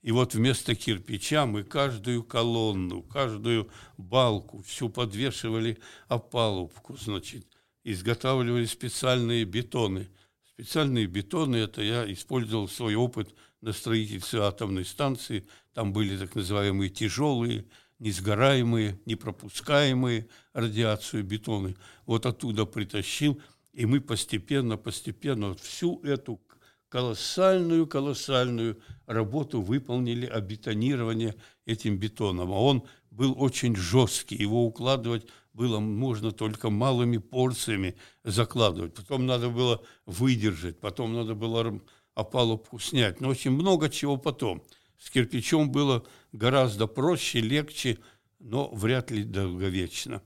И 0.00 0.12
вот 0.12 0.32
вместо 0.34 0.74
кирпича 0.74 1.44
мы 1.44 1.62
каждую 1.64 2.24
колонну, 2.24 3.02
каждую 3.02 3.70
балку, 3.98 4.62
всю 4.62 4.88
подвешивали 4.88 5.76
опалубку, 6.08 6.96
значит, 6.96 7.46
изготавливали 7.84 8.64
специальные 8.64 9.44
бетоны– 9.44 10.08
Специальные 10.56 11.06
бетоны, 11.06 11.56
это 11.56 11.82
я 11.82 12.10
использовал 12.12 12.68
свой 12.68 12.94
опыт 12.94 13.34
на 13.60 13.72
строительстве 13.72 14.40
атомной 14.42 14.84
станции. 14.84 15.48
Там 15.72 15.92
были 15.92 16.16
так 16.16 16.36
называемые 16.36 16.90
тяжелые, 16.90 17.64
несгораемые, 17.98 19.00
непропускаемые 19.04 20.28
радиацию 20.52 21.24
бетоны. 21.24 21.74
Вот 22.06 22.24
оттуда 22.24 22.66
притащил, 22.66 23.40
и 23.72 23.84
мы 23.84 24.00
постепенно, 24.00 24.76
постепенно 24.76 25.48
вот 25.48 25.60
всю 25.60 26.00
эту 26.04 26.40
колоссальную, 26.88 27.88
колоссальную 27.88 28.80
работу 29.06 29.60
выполнили 29.60 30.26
обетонирование 30.26 31.34
этим 31.66 31.98
бетоном. 31.98 32.52
А 32.52 32.60
он 32.60 32.84
был 33.10 33.34
очень 33.36 33.74
жесткий, 33.74 34.36
его 34.36 34.64
укладывать 34.64 35.26
было 35.54 35.78
можно 35.80 36.32
только 36.32 36.68
малыми 36.68 37.18
порциями 37.18 37.96
закладывать. 38.24 38.94
Потом 38.94 39.24
надо 39.24 39.48
было 39.48 39.82
выдержать, 40.04 40.78
потом 40.80 41.14
надо 41.14 41.34
было 41.34 41.80
опалубку 42.14 42.78
снять. 42.78 43.20
Но 43.20 43.28
очень 43.28 43.52
много 43.52 43.88
чего 43.88 44.16
потом. 44.16 44.62
С 44.98 45.10
кирпичом 45.10 45.70
было 45.70 46.04
гораздо 46.32 46.86
проще, 46.86 47.40
легче, 47.40 47.98
но 48.40 48.68
вряд 48.70 49.10
ли 49.10 49.22
долговечно. 49.22 50.22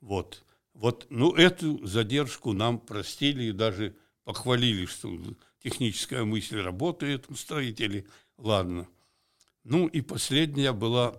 Вот. 0.00 0.44
Вот, 0.74 1.06
ну, 1.08 1.34
эту 1.34 1.84
задержку 1.86 2.52
нам 2.52 2.78
простили 2.78 3.44
и 3.44 3.52
даже 3.52 3.96
похвалили, 4.24 4.84
что 4.84 5.10
техническая 5.62 6.24
мысль 6.24 6.60
работает 6.60 7.30
у 7.30 7.34
строителей. 7.34 8.06
Ладно. 8.36 8.86
Ну 9.64 9.86
и 9.86 10.02
последняя 10.02 10.72
была, 10.72 11.16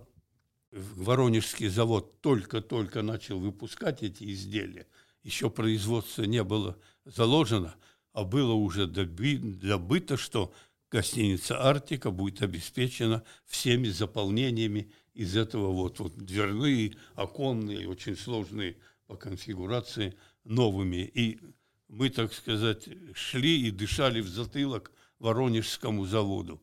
Воронежский 0.70 1.68
завод 1.68 2.20
только-только 2.20 3.02
начал 3.02 3.38
выпускать 3.38 4.02
эти 4.02 4.32
изделия. 4.32 4.86
Еще 5.22 5.50
производство 5.50 6.24
не 6.24 6.44
было 6.44 6.78
заложено, 7.04 7.74
а 8.12 8.24
было 8.24 8.52
уже 8.52 8.86
добыто, 8.86 10.16
что 10.16 10.52
гостиница 10.90 11.60
«Арктика» 11.60 12.10
будет 12.10 12.42
обеспечена 12.42 13.22
всеми 13.46 13.88
заполнениями 13.88 14.90
из 15.14 15.36
этого 15.36 15.72
вот, 15.72 16.00
вот 16.00 16.16
дверные, 16.16 16.94
оконные, 17.14 17.88
очень 17.88 18.16
сложные 18.16 18.76
по 19.06 19.16
конфигурации, 19.16 20.14
новыми. 20.44 21.10
И 21.14 21.40
мы, 21.88 22.10
так 22.10 22.32
сказать, 22.34 22.88
шли 23.14 23.68
и 23.68 23.70
дышали 23.70 24.20
в 24.20 24.28
затылок 24.28 24.92
Воронежскому 25.18 26.04
заводу. 26.04 26.62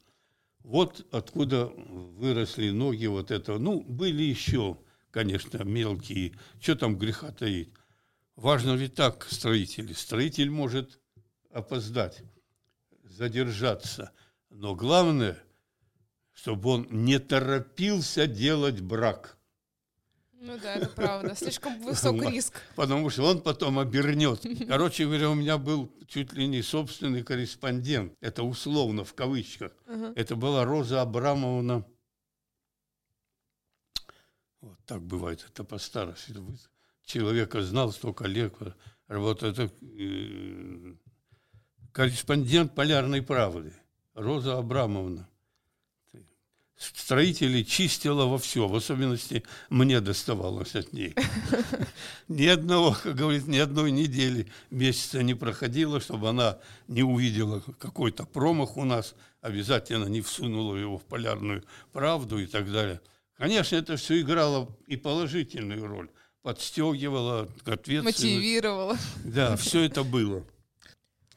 Вот 0.65 1.05
откуда 1.11 1.67
выросли 1.67 2.71
ноги 2.71 3.05
вот 3.05 3.29
этого. 3.29 3.59
Ну, 3.59 3.83
были 3.83 4.23
еще, 4.23 4.79
конечно, 5.11 5.63
мелкие. 5.63 6.33
Что 6.59 6.75
там 6.75 6.97
греха 6.97 7.31
таить? 7.31 7.71
Важно 8.35 8.73
ведь 8.73 8.95
так 8.95 9.27
строитель. 9.29 9.93
Строитель 9.93 10.49
может 10.49 10.99
опоздать, 11.51 12.23
задержаться. 13.03 14.11
Но 14.49 14.73
главное, 14.73 15.37
чтобы 16.33 16.69
он 16.69 16.87
не 16.89 17.19
торопился 17.19 18.25
делать 18.25 18.81
брак. 18.81 19.34
Ну 20.45 20.59
да, 20.61 20.75
это 20.75 20.89
правда. 20.89 21.35
Слишком 21.35 21.79
высок 21.81 22.21
риск. 22.31 22.61
Потому 22.75 23.09
что 23.09 23.23
он 23.23 23.41
потом 23.41 23.79
обернет. 23.79 24.45
Короче 24.67 25.05
говоря, 25.05 25.31
у 25.31 25.33
меня 25.33 25.57
был 25.57 25.91
чуть 26.07 26.33
ли 26.33 26.47
не 26.47 26.61
собственный 26.61 27.23
корреспондент. 27.23 28.13
Это 28.21 28.43
условно, 28.43 29.03
в 29.03 29.13
кавычках. 29.13 29.71
Uh-huh. 29.87 30.13
Это 30.15 30.35
была 30.35 30.63
Роза 30.65 31.01
Абрамовна. 31.01 31.85
Вот 34.61 34.79
так 34.85 35.01
бывает, 35.01 35.45
это 35.49 35.63
по 35.63 35.77
старости. 35.79 36.33
Человека 37.05 37.61
знал, 37.61 37.91
столько 37.91 38.25
лет 38.25 38.53
работает. 39.07 39.59
Это 39.59 39.73
э, 39.81 40.95
корреспондент 41.91 42.73
«Полярной 42.75 43.21
правды» 43.21 43.73
Роза 44.13 44.57
Абрамовна 44.57 45.27
строителей 46.77 47.63
чистила 47.63 48.25
во 48.25 48.37
все, 48.37 48.67
в 48.67 48.75
особенности 48.75 49.43
мне 49.69 50.01
доставалось 50.01 50.75
от 50.75 50.93
ней. 50.93 51.15
Ни 52.27 52.47
одного, 52.47 52.95
как 53.01 53.15
говорит, 53.15 53.47
ни 53.47 53.57
одной 53.57 53.91
недели, 53.91 54.47
месяца 54.71 55.23
не 55.23 55.35
проходило, 55.35 55.99
чтобы 55.99 56.29
она 56.29 56.59
не 56.87 57.03
увидела 57.03 57.61
какой-то 57.79 58.25
промах 58.25 58.77
у 58.77 58.83
нас, 58.83 59.15
обязательно 59.41 60.05
не 60.05 60.21
всунула 60.21 60.75
его 60.75 60.97
в 60.97 61.03
полярную 61.03 61.63
правду 61.93 62.39
и 62.39 62.47
так 62.47 62.71
далее. 62.71 62.99
Конечно, 63.37 63.75
это 63.75 63.95
все 63.97 64.21
играло 64.21 64.75
и 64.87 64.97
положительную 64.97 65.85
роль, 65.85 66.09
подстегивало 66.41 67.49
к 67.63 67.69
ответственности. 67.69 68.25
Мотивировало. 68.25 68.97
Да, 69.23 69.55
все 69.55 69.83
это 69.83 70.03
было. 70.03 70.43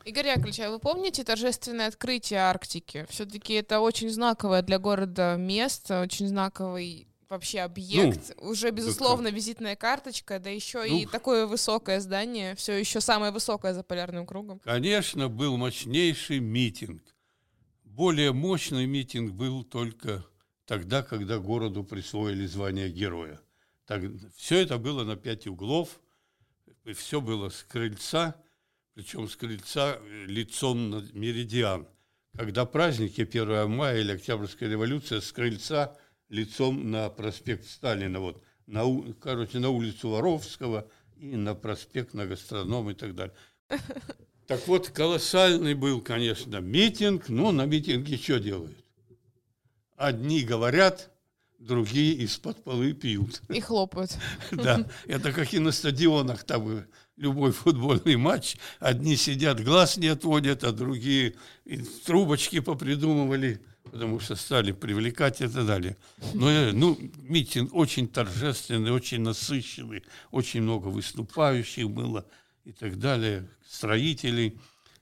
Игорь 0.09 0.29
Яковлевич, 0.29 0.61
а 0.61 0.71
вы 0.71 0.79
помните 0.79 1.23
торжественное 1.23 1.89
открытие 1.89 2.41
Арктики? 2.41 3.05
Все-таки 3.11 3.53
это 3.53 3.81
очень 3.81 4.09
знаковое 4.09 4.63
для 4.63 4.79
города 4.79 5.37
место, 5.37 6.01
очень 6.01 6.29
знаковый 6.29 7.07
вообще 7.29 7.61
объект. 7.61 8.33
Ну, 8.41 8.49
Уже, 8.49 8.71
безусловно, 8.71 9.31
да, 9.31 9.37
визитная 9.37 9.77
карточка, 9.77 10.39
да 10.39 10.49
еще 10.49 10.79
ну, 10.79 11.01
и 11.01 11.05
такое 11.05 11.47
высокое 11.47 12.01
здание, 12.01 12.55
все 12.55 12.73
еще 12.73 13.03
самое 13.03 13.33
высокое 13.33 13.75
за 13.75 13.83
полярным 13.83 14.27
кругом. 14.27 14.61
Конечно, 14.61 15.29
был 15.29 15.59
мощнейший 15.59 16.39
митинг. 16.39 17.03
Более 17.85 18.33
мощный 18.33 18.87
митинг 18.87 19.33
был 19.33 19.63
только 19.63 20.25
тогда, 20.65 21.03
когда 21.03 21.37
городу 21.37 21.85
присвоили 21.85 22.47
звание 22.47 22.89
героя. 22.89 23.43
Так, 23.85 24.01
все 24.37 24.61
это 24.63 24.79
было 24.79 25.05
на 25.05 25.17
пять 25.17 25.47
углов, 25.47 26.01
все 26.95 27.21
было 27.21 27.51
с 27.51 27.63
крыльца– 27.63 28.37
причем 28.99 29.29
с 29.29 29.37
крыльца 29.37 29.97
э, 30.01 30.25
лицом 30.27 30.91
на 30.91 31.05
меридиан. 31.13 31.87
Когда 32.37 32.67
праздники 32.67 33.21
1 33.21 33.71
мая 33.71 34.01
или 34.01 34.11
Октябрьская 34.11 34.69
революция 34.69 35.21
с 35.21 35.31
крыльца 35.31 35.97
лицом 36.29 36.91
на 36.91 37.09
проспект 37.09 37.65
Сталина, 37.67 38.19
вот, 38.19 38.43
на, 38.67 38.83
короче, 39.21 39.61
на 39.61 39.71
улицу 39.71 40.09
Воровского 40.09 40.91
и 41.17 41.37
на 41.37 41.55
проспект 41.55 42.13
на 42.13 42.27
гастроном 42.27 42.91
и 42.91 42.95
так 42.95 43.15
далее. 43.15 43.37
Так 44.49 44.67
вот, 44.67 44.89
колоссальный 44.89 45.75
был, 45.75 46.01
конечно, 46.01 46.57
митинг, 46.57 47.29
но 47.29 47.53
на 47.53 47.67
митинге 47.67 48.17
что 48.17 48.41
делают? 48.41 48.85
Одни 49.95 50.43
говорят, 50.43 51.13
другие 51.59 52.15
из-под 52.25 52.65
полы 52.65 52.95
пьют. 52.95 53.43
И 53.49 53.61
хлопают. 53.61 54.17
Да, 54.51 54.89
это 55.07 55.33
как 55.33 55.53
и 55.55 55.59
на 55.59 55.71
стадионах, 55.71 56.45
там 56.45 56.85
любой 57.19 57.53
футбольный 57.65 58.17
матч. 58.17 58.57
Одни 58.81 59.17
сидят, 59.17 59.63
глаз 59.63 59.97
не 59.97 60.09
отводят, 60.09 60.65
а 60.65 60.73
другие 60.73 61.35
трубочки 62.07 62.61
попридумывали, 62.61 63.61
потому 63.85 64.21
что 64.21 64.37
стали 64.37 64.73
привлекать 64.73 65.41
и 65.41 65.49
так 65.49 65.67
далее. 65.67 65.97
Но, 66.35 66.51
э, 66.51 66.73
ну, 66.73 66.99
митинг 67.19 67.75
очень 67.75 68.09
торжественный, 68.09 68.93
очень 68.93 69.21
насыщенный, 69.21 70.05
очень 70.31 70.63
много 70.63 70.89
выступающих 70.89 71.91
было 71.91 72.25
и 72.65 72.73
так 72.73 72.99
далее, 72.99 73.49
строителей 73.69 74.59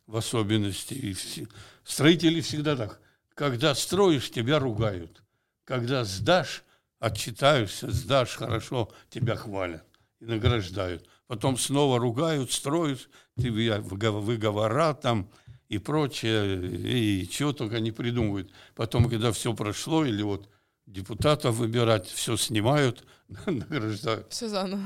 в 0.06 0.16
особенности. 0.16 0.94
И 0.94 1.12
все. 1.12 1.46
Строители 1.84 2.40
всегда 2.40 2.76
так. 2.76 3.00
Когда 3.34 3.74
строишь, 3.74 4.30
тебя 4.30 4.58
ругают 4.58 5.22
когда 5.66 6.04
сдашь, 6.04 6.62
отчитаешься, 7.00 7.90
сдашь 7.90 8.36
хорошо, 8.36 8.90
тебя 9.10 9.34
хвалят 9.34 9.84
и 10.20 10.24
награждают. 10.24 11.06
Потом 11.26 11.58
снова 11.58 11.98
ругают, 11.98 12.52
строят, 12.52 13.08
ты 13.36 13.50
выговора 13.50 14.94
там 14.94 15.28
и 15.68 15.78
прочее, 15.78 17.20
и 17.20 17.28
чего 17.28 17.52
только 17.52 17.80
не 17.80 17.90
придумывают. 17.90 18.52
Потом, 18.74 19.08
когда 19.08 19.32
все 19.32 19.52
прошло, 19.52 20.04
или 20.04 20.22
вот 20.22 20.48
депутатов 20.86 21.56
выбирать, 21.56 22.06
все 22.06 22.36
снимают, 22.36 23.04
награждают. 23.46 24.32
Все 24.32 24.48
заново. 24.48 24.84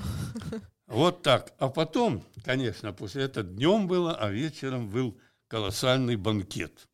Вот 0.87 1.22
так. 1.22 1.53
А 1.59 1.68
потом, 1.68 2.24
конечно, 2.44 2.92
после 2.92 3.24
этого 3.24 3.46
днем 3.46 3.87
было, 3.87 4.16
а 4.16 4.31
вечером 4.31 4.88
был 4.88 5.18
колоссальный 5.46 6.16
банкет. 6.16 6.88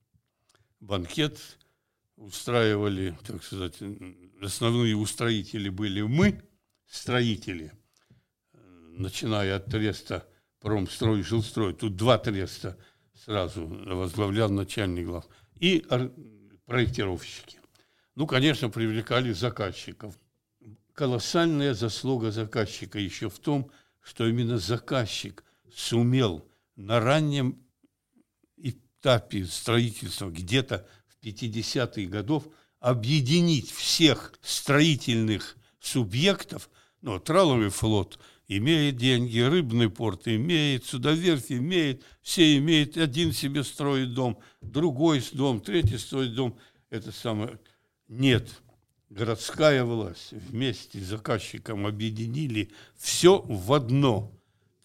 Банкет 0.80 1.38
устраивали, 2.16 3.16
так 3.26 3.42
сказать, 3.44 3.74
основные 4.42 4.96
устроители 4.96 5.68
были 5.68 6.02
мы, 6.02 6.42
строители, 6.86 7.72
начиная 8.96 9.56
от 9.56 9.66
треста 9.66 10.26
промстрой, 10.60 11.22
жилстрой, 11.22 11.74
тут 11.74 11.96
два 11.96 12.18
треста 12.18 12.76
сразу 13.24 13.66
возглавлял 13.66 14.50
начальник 14.50 15.06
глав, 15.06 15.26
и 15.60 15.84
проектировщики. 16.66 17.58
Ну, 18.14 18.26
конечно, 18.26 18.68
привлекали 18.70 19.32
заказчиков. 19.32 20.18
Колоссальная 20.92 21.74
заслуга 21.74 22.30
заказчика 22.30 22.98
еще 22.98 23.28
в 23.28 23.38
том, 23.38 23.70
что 24.00 24.26
именно 24.26 24.58
заказчик 24.58 25.44
сумел 25.74 26.48
на 26.76 27.00
раннем 27.00 27.62
этапе 28.56 29.44
строительства 29.44 30.30
где-то 30.30 30.88
50-х 31.22 32.10
годов 32.10 32.48
объединить 32.80 33.70
всех 33.70 34.32
строительных 34.40 35.56
субъектов, 35.80 36.70
ну, 37.02 37.18
траловый 37.18 37.68
флот 37.70 38.18
имеет 38.48 38.96
деньги, 38.96 39.40
рыбный 39.40 39.90
порт 39.90 40.28
имеет, 40.28 40.84
судоверфь 40.84 41.50
имеет, 41.50 42.02
все 42.22 42.56
имеют, 42.58 42.96
один 42.96 43.32
себе 43.32 43.64
строит 43.64 44.14
дом, 44.14 44.38
другой 44.60 45.22
дом, 45.32 45.60
третий 45.60 45.98
строит 45.98 46.34
дом. 46.34 46.58
Это 46.90 47.12
самое... 47.12 47.58
Нет, 48.08 48.62
городская 49.10 49.84
власть 49.84 50.32
вместе 50.32 51.00
с 51.00 51.06
заказчиком 51.06 51.86
объединили 51.86 52.70
все 52.96 53.42
в 53.42 53.72
одно 53.72 54.32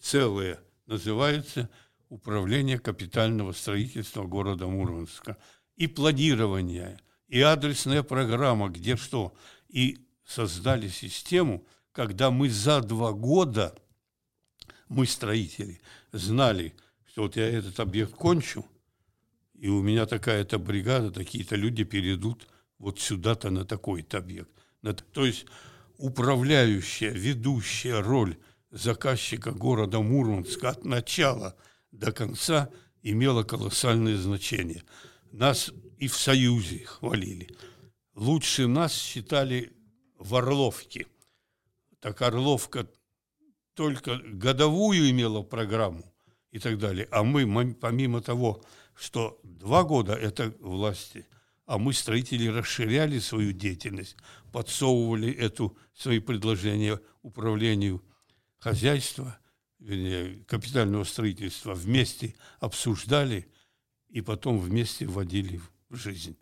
целое. 0.00 0.58
Называется 0.86 1.70
управление 2.08 2.78
капитального 2.78 3.52
строительства 3.52 4.24
города 4.24 4.66
Мурманска 4.66 5.38
и 5.76 5.86
планирование, 5.86 6.98
и 7.28 7.40
адресная 7.40 8.02
программа, 8.02 8.68
где 8.68 8.96
что. 8.96 9.32
И 9.68 10.06
создали 10.24 10.88
систему, 10.88 11.64
когда 11.92 12.30
мы 12.30 12.48
за 12.48 12.80
два 12.80 13.12
года, 13.12 13.74
мы 14.88 15.06
строители, 15.06 15.80
знали, 16.12 16.74
что 17.06 17.22
вот 17.22 17.36
я 17.36 17.48
этот 17.48 17.80
объект 17.80 18.14
кончу, 18.14 18.66
и 19.54 19.68
у 19.68 19.82
меня 19.82 20.06
такая-то 20.06 20.58
бригада, 20.58 21.10
такие-то 21.10 21.54
люди 21.56 21.84
перейдут 21.84 22.48
вот 22.78 22.98
сюда-то 22.98 23.50
на 23.50 23.64
такой-то 23.64 24.18
объект. 24.18 24.50
То 25.12 25.24
есть 25.24 25.46
управляющая, 25.98 27.10
ведущая 27.10 28.00
роль 28.00 28.36
заказчика 28.70 29.52
города 29.52 30.00
Мурманска 30.00 30.70
от 30.70 30.84
начала 30.84 31.56
до 31.92 32.10
конца 32.10 32.70
имело 33.02 33.44
колоссальное 33.44 34.16
значение. 34.16 34.82
Нас 35.30 35.70
и 35.98 36.08
в 36.08 36.16
Союзе 36.16 36.84
хвалили. 36.84 37.54
Лучше 38.14 38.66
нас 38.66 38.92
считали 38.94 39.72
в 40.18 40.34
Орловке. 40.34 41.06
Так 42.02 42.20
Орловка 42.20 42.88
только 43.74 44.18
годовую 44.24 45.08
имела 45.08 45.42
программу 45.42 46.12
и 46.50 46.58
так 46.58 46.76
далее. 46.78 47.06
А 47.12 47.22
мы, 47.22 47.74
помимо 47.74 48.20
того, 48.20 48.64
что 48.96 49.38
два 49.44 49.84
года 49.84 50.12
это 50.12 50.52
власти, 50.58 51.28
а 51.64 51.78
мы, 51.78 51.92
строители, 51.92 52.48
расширяли 52.48 53.20
свою 53.20 53.52
деятельность, 53.52 54.16
подсовывали 54.50 55.32
эту, 55.32 55.78
свои 55.94 56.18
предложения 56.18 57.00
управлению 57.22 58.02
хозяйства, 58.58 59.38
вернее, 59.78 60.44
капитального 60.46 61.04
строительства, 61.04 61.72
вместе 61.72 62.34
обсуждали 62.58 63.46
и 64.08 64.22
потом 64.22 64.58
вместе 64.58 65.06
вводили 65.06 65.60
в 65.88 65.94
жизнь. 65.94 66.36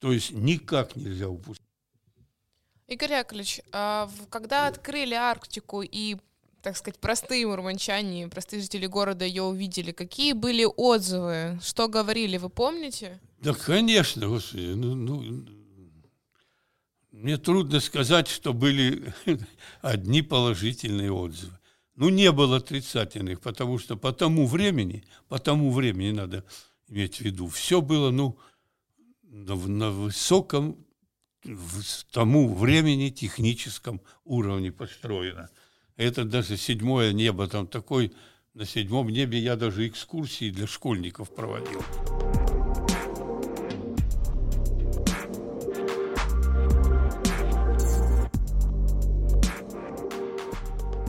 То 0.00 0.12
есть 0.12 0.32
никак 0.32 0.96
нельзя 0.96 1.28
упустить. 1.28 1.69
Игорь 2.90 3.12
Яковлевич, 3.12 3.60
а 3.70 4.10
когда 4.30 4.66
открыли 4.66 5.14
Арктику 5.14 5.82
и 5.82 6.16
так 6.60 6.76
сказать, 6.76 6.98
простые 6.98 7.46
урманчане, 7.46 8.28
простые 8.28 8.60
жители 8.60 8.86
города 8.86 9.24
ее 9.24 9.44
увидели. 9.44 9.92
Какие 9.92 10.34
были 10.34 10.64
отзывы? 10.64 11.58
Что 11.62 11.88
говорили, 11.88 12.36
вы 12.36 12.50
помните? 12.50 13.18
Да, 13.40 13.54
конечно, 13.54 14.26
господи. 14.26 14.74
Ну, 14.74 14.94
ну, 14.94 15.46
мне 17.12 17.38
трудно 17.38 17.80
сказать, 17.80 18.28
что 18.28 18.52
были 18.52 19.14
одни 19.80 20.20
положительные 20.20 21.12
отзывы. 21.12 21.58
Ну, 21.94 22.10
не 22.10 22.30
было 22.30 22.58
отрицательных, 22.58 23.40
потому 23.40 23.78
что 23.78 23.96
по 23.96 24.12
тому 24.12 24.46
времени, 24.46 25.04
по 25.28 25.38
тому 25.38 25.70
времени 25.70 26.10
надо 26.10 26.44
иметь 26.88 27.16
в 27.16 27.20
виду, 27.20 27.48
все 27.48 27.80
было, 27.80 28.10
ну, 28.10 28.38
на, 29.22 29.54
на 29.54 29.90
высоком, 29.90 30.76
в 31.44 32.04
тому 32.12 32.52
времени 32.54 33.10
техническом 33.10 34.00
уровне 34.24 34.72
построено. 34.72 35.48
Это 35.96 36.24
даже 36.24 36.56
седьмое 36.56 37.12
небо, 37.12 37.46
там 37.46 37.66
такой, 37.66 38.12
на 38.54 38.66
седьмом 38.66 39.08
небе 39.08 39.38
я 39.38 39.56
даже 39.56 39.86
экскурсии 39.86 40.50
для 40.50 40.66
школьников 40.66 41.34
проводил. 41.34 41.82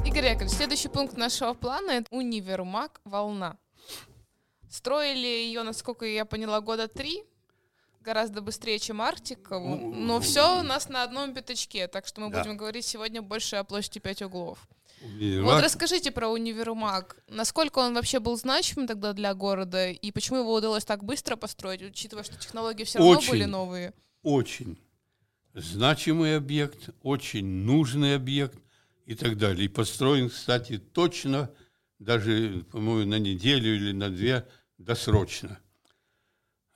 Игорь 0.06 0.26
Яковлевич, 0.26 0.58
следующий 0.58 0.90
пункт 0.90 1.18
нашего 1.18 1.54
плана– 1.54 1.92
это 1.92 2.08
универмаг 2.12 3.00
«Волна». 3.06 3.58
Строили 4.70 5.28
ее, 5.28 5.64
насколько 5.64 6.06
я 6.06 6.26
поняла, 6.26 6.62
года 6.62 6.88
три, 6.88 7.24
гораздо 8.02 8.42
быстрее, 8.42 8.80
чем 8.80 9.02
Арктика, 9.02 9.60
но 9.60 10.20
все 10.20 10.60
у 10.60 10.64
нас 10.64 10.90
на 10.90 11.04
одном 11.04 11.34
пятачке, 11.34 11.88
так 11.88 12.08
что 12.08 12.22
мы 12.22 12.32
да. 12.32 12.42
будем 12.42 12.58
говорить 12.58 12.86
сегодня 12.86 13.22
больше 13.22 13.58
о 13.58 13.64
площади 13.64 14.00
пять 14.00 14.22
углов. 14.22 14.68
Универмаг. 15.02 15.56
Вот 15.56 15.64
расскажите 15.64 16.12
про 16.12 16.28
универмаг. 16.28 17.18
Насколько 17.28 17.80
он 17.80 17.96
вообще 17.96 18.20
был 18.20 18.38
значимым 18.38 18.88
тогда 18.88 19.14
для 19.14 19.34
города, 19.34 19.90
и 19.90 20.12
почему 20.12 20.40
его 20.40 20.54
удалось 20.54 20.86
так 20.86 21.04
быстро 21.04 21.36
построить, 21.36 21.82
учитывая, 21.82 22.24
что 22.24 22.38
технологии 22.38 22.84
все 22.84 23.00
равно 23.00 23.18
очень, 23.18 23.30
были 23.32 23.46
новые? 23.46 23.94
Очень 24.22 24.78
значимый 25.54 26.38
объект, 26.38 26.90
очень 27.02 27.46
нужный 27.46 28.16
объект 28.16 28.58
и 29.06 29.16
так 29.16 29.38
далее. 29.38 29.66
И 29.66 29.70
построен, 29.70 30.30
кстати, 30.30 30.78
точно, 30.78 31.50
даже, 32.00 32.66
по-моему, 32.72 33.10
на 33.10 33.20
неделю 33.20 33.76
или 33.76 33.92
на 33.92 34.10
две 34.10 34.48
досрочно. 34.78 35.60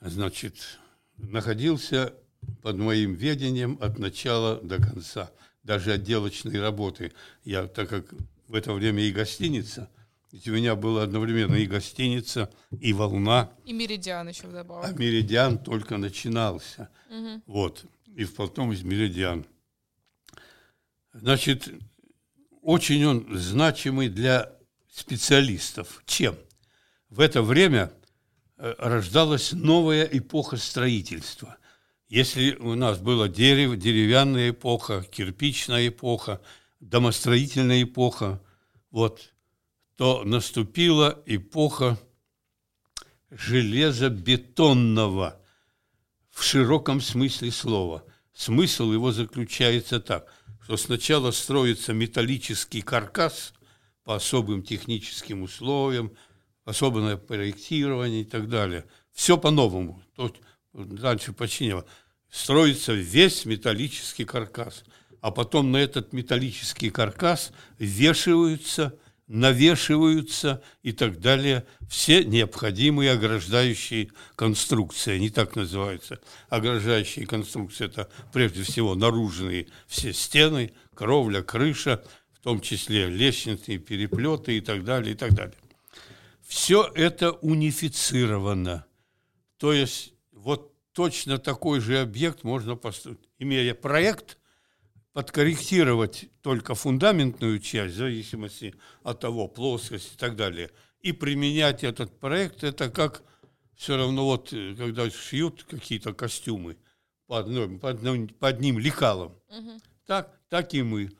Значит, 0.01 0.79
находился 1.17 2.13
под 2.61 2.77
моим 2.77 3.13
ведением 3.13 3.77
от 3.81 3.99
начала 3.99 4.59
до 4.61 4.77
конца– 4.77 5.31
даже 5.65 5.93
отделочные 5.93 6.61
работы. 6.61 7.11
Я, 7.43 7.67
так 7.67 7.89
как 7.89 8.13
в 8.47 8.53
это 8.53 8.71
время 8.71 9.03
и 9.03 9.11
гостиница, 9.11 9.89
ведь 10.31 10.47
у 10.47 10.53
меня 10.53 10.75
было 10.75 11.03
одновременно 11.03 11.55
и 11.55 11.65
гостиница, 11.65 12.51
и 12.79 12.93
волна. 12.93 13.51
И 13.65 13.73
меридиан 13.73 14.29
еще 14.29 14.47
вдобавок. 14.47 14.85
А 14.85 14.93
меридиан 14.93 15.57
только 15.57 15.97
начинался. 15.97 16.89
Угу. 17.09 17.41
Вот. 17.47 17.85
И 18.15 18.25
потом 18.25 18.71
из 18.71 18.83
меридиан. 18.83 19.45
Значит, 21.13 21.69
очень 22.61 23.03
он 23.05 23.27
значимый 23.37 24.09
для 24.09 24.51
специалистов. 24.91 26.03
Чем? 26.05 26.35
В 27.09 27.21
это 27.21 27.41
время 27.41 27.91
рождалась 28.57 29.51
новая 29.51 30.03
эпоха 30.03 30.57
строительства– 30.57 31.57
если 32.07 32.55
у 32.55 32.75
нас 32.75 32.99
была 32.99 33.27
дерево, 33.27 33.75
деревянная 33.75 34.51
эпоха, 34.51 35.03
кирпичная 35.03 35.87
эпоха, 35.87 36.39
домостроительная 36.79 37.81
эпоха, 37.83 38.41
вот, 38.91 39.33
то 39.97 40.23
наступила 40.23 41.21
эпоха 41.25 41.99
железобетонного 43.31 45.41
в 46.29 46.43
широком 46.43 47.01
смысле 47.01 47.51
слова. 47.51 48.05
Смысл 48.33 48.91
его 48.91 49.11
заключается 49.11 49.99
так, 49.99 50.31
что 50.61 50.77
сначала 50.77 51.31
строится 51.31 51.93
металлический 51.93 52.81
каркас 52.81 53.53
по 54.03 54.15
особым 54.15 54.61
техническим 54.61 55.41
условиям, 55.41 56.11
особенное 56.65 57.17
проектирование 57.17 58.21
и 58.21 58.25
так 58.25 58.49
далее. 58.49 58.85
Все 59.13 59.37
по-новому. 59.37 60.03
То 60.15 60.33
раньше 60.73 61.31
починило, 61.31 61.85
строится 62.29 62.93
весь 62.93 63.45
металлический 63.45 64.25
каркас, 64.25 64.83
а 65.21 65.31
потом 65.31 65.71
на 65.71 65.77
этот 65.77 66.11
металлический 66.11 66.89
каркас 66.89 67.51
вешиваются, 67.79 68.97
навешиваются 69.27 70.61
и 70.83 70.91
так 70.91 71.19
далее 71.19 71.65
все 71.89 72.23
необходимые 72.23 73.11
ограждающие 73.11 74.09
конструкции. 74.35 75.15
Они 75.15 75.29
так 75.29 75.55
называются. 75.55 76.19
Ограждающие 76.49 77.25
конструкции– 77.25 77.85
это 77.87 78.09
прежде 78.33 78.63
всего 78.63 78.95
наружные 78.95 79.67
все 79.87 80.13
стены, 80.13 80.73
кровля, 80.93 81.41
крыша, 81.41 82.03
в 82.33 82.43
том 82.43 82.61
числе 82.61 83.07
лестницы, 83.07 83.77
переплеты 83.77 84.57
и 84.57 84.61
так 84.61 84.83
далее, 84.83 85.13
и 85.13 85.17
так 85.17 85.33
далее. 85.33 85.55
Все 86.45 86.89
это 86.95 87.31
унифицировано. 87.31 88.85
То 89.57 89.73
есть 89.73 90.13
вот 90.31 90.73
точно 90.93 91.37
такой 91.37 91.79
же 91.79 91.99
объект 91.99 92.43
можно, 92.43 92.79
имея 93.39 93.73
проект, 93.73 94.37
подкорректировать 95.13 96.29
только 96.41 96.75
фундаментную 96.75 97.59
часть, 97.59 97.95
в 97.95 97.97
зависимости 97.97 98.75
от 99.01 99.21
того, 99.21 99.47
плоскость 99.47 100.13
и 100.13 100.17
так 100.17 100.35
далее, 100.35 100.71
и 100.99 101.13
применять 101.13 101.83
этот 101.83 102.19
проект, 102.19 102.63
это 102.63 102.89
как 102.89 103.23
все 103.75 103.97
равно 103.97 104.25
вот, 104.25 104.51
э, 104.53 104.75
когда 104.75 105.09
шьют 105.09 105.63
какие-то 105.63 106.13
костюмы 106.13 106.77
под, 107.27 107.47
ну, 107.47 107.79
под, 107.79 108.03
ну, 108.03 108.27
под 108.27 108.59
ним 108.59 108.79
лекалом, 108.79 109.35
угу. 109.49 109.81
так, 110.05 110.37
так 110.49 110.73
и 110.73 110.81
мы. 110.81 111.11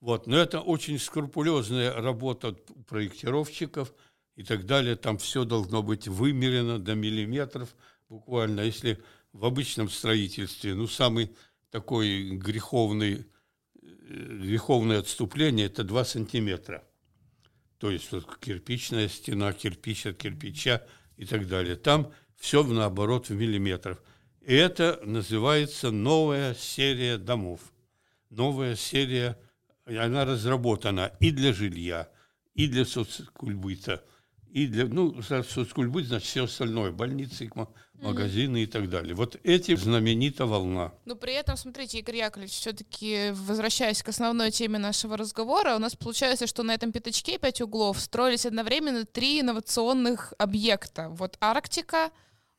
Вот. 0.00 0.26
Но 0.26 0.36
это 0.36 0.60
очень 0.60 0.98
скрупулезная 0.98 1.92
работа 1.92 2.52
проектировщиков 2.88 3.92
и 4.36 4.44
так 4.44 4.66
далее. 4.66 4.96
Там 4.96 5.18
все 5.18 5.44
должно 5.44 5.82
быть 5.82 6.08
вымерено 6.08 6.78
до 6.78 6.94
миллиметров– 6.94 7.74
буквально, 8.10 8.60
если 8.62 8.98
в 9.32 9.46
обычном 9.46 9.88
строительстве, 9.88 10.74
ну, 10.74 10.86
самый 10.86 11.30
такой 11.70 12.36
греховный, 12.36 13.24
э, 13.80 14.38
греховное 14.42 14.98
отступление– 14.98 15.66
это 15.68 15.84
2 15.84 16.04
сантиметра. 16.04 16.84
То 17.78 17.90
есть 17.90 18.12
вот 18.12 18.36
кирпичная 18.38 19.08
стена, 19.08 19.54
кирпич 19.54 20.06
от 20.06 20.18
кирпича 20.18 20.84
и 21.16 21.24
так 21.24 21.46
далее. 21.46 21.76
Там 21.76 22.12
все 22.36 22.62
наоборот 22.62 23.30
в 23.30 23.34
миллиметрах. 23.34 24.02
И 24.42 24.54
это 24.54 25.00
называется 25.04 25.90
новая 25.90 26.54
серия 26.54 27.16
домов. 27.16 27.60
Новая 28.28 28.76
серия, 28.76 29.38
она 29.86 30.24
разработана 30.24 31.12
и 31.20 31.30
для 31.30 31.52
жилья, 31.52 32.10
и 32.54 32.66
для 32.66 32.84
соцкульбыта, 32.84 34.04
и 34.52 34.66
для, 34.66 34.86
ну, 34.86 35.20
соцкульбыт, 35.22 36.06
значит, 36.06 36.28
все 36.28 36.44
остальное, 36.44 36.90
больницы, 36.90 37.50
магазины 37.94 38.62
и 38.62 38.66
так 38.66 38.88
далее. 38.88 39.14
Вот 39.14 39.38
эти 39.42 39.74
знаменита 39.76 40.46
волна. 40.46 40.92
Но 41.04 41.14
при 41.14 41.34
этом, 41.34 41.56
смотрите, 41.56 41.98
Игорь 41.98 42.16
Яковлевич, 42.16 42.52
все-таки 42.52 43.30
возвращаясь 43.32 44.02
к 44.02 44.08
основной 44.08 44.50
теме 44.50 44.78
нашего 44.78 45.16
разговора, 45.16 45.76
у 45.76 45.78
нас 45.78 45.96
получается, 45.96 46.46
что 46.46 46.62
на 46.62 46.74
этом 46.74 46.92
пятачке 46.92 47.38
пять 47.38 47.60
углов 47.60 48.00
строились 48.00 48.46
одновременно 48.46 49.04
три 49.04 49.40
инновационных 49.40 50.32
объекта. 50.38 51.08
Вот 51.10 51.36
Арктика, 51.40 52.10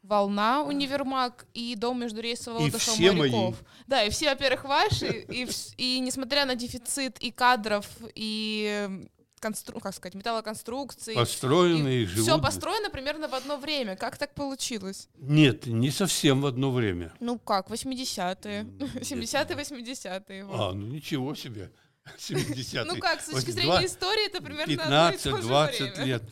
Волна, 0.03 0.63
универмаг 0.63 1.45
и 1.53 1.75
дом 1.75 2.01
междурейсового 2.01 2.65
отдыха 2.65 2.91
моряков. 2.99 3.55
Мои. 3.61 3.69
Да, 3.85 4.03
и 4.03 4.09
все, 4.09 4.29
во-первых, 4.29 4.63
ваши, 4.63 5.25
и, 5.29 5.47
и 5.77 5.99
несмотря 5.99 6.45
на 6.45 6.55
дефицит 6.55 7.19
и 7.19 7.29
кадров, 7.29 7.87
и 8.15 9.07
констру... 9.41 9.79
как 9.79 9.93
сказать, 9.93 10.13
металлоконструкций. 10.15 11.15
Построенные, 11.15 12.05
живут. 12.05 12.23
Все 12.23 12.39
построено 12.39 12.89
примерно 12.89 13.27
в 13.27 13.33
одно 13.33 13.57
время. 13.57 13.97
Как 13.97 14.17
так 14.17 14.33
получилось? 14.33 15.09
Нет, 15.17 15.65
не 15.65 15.91
совсем 15.91 16.41
в 16.41 16.45
одно 16.45 16.71
время. 16.71 17.13
Ну 17.19 17.37
как, 17.39 17.69
80-е, 17.69 18.63
70-е, 18.63 19.55
80-е. 19.55 20.47
А, 20.49 20.71
ну 20.73 20.87
ничего 20.87 21.35
себе. 21.35 21.71
70 22.17 22.87
Ну 22.87 22.97
как, 22.97 23.21
с 23.21 23.25
точки 23.25 23.51
зрения 23.51 23.85
истории, 23.85 24.27
это 24.27 24.41
примерно 24.41 24.71
15-20 24.71 26.05
лет. 26.05 26.23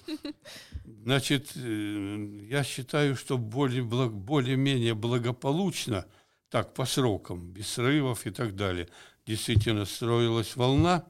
Значит, 1.04 1.52
э, 1.56 2.39
я 2.50 2.63
считаю, 2.63 3.15
что 3.15 3.38
более, 3.38 3.84
более-менее 3.84 4.95
благополучно, 4.95 6.06
так, 6.50 6.74
по 6.74 6.86
срокам, 6.86 7.52
без 7.52 7.67
срывов 7.69 8.26
и 8.26 8.32
так 8.32 8.56
далее, 8.56 8.89
действительно 9.26 9.86
строилась 9.86 10.56
волна 10.56 11.06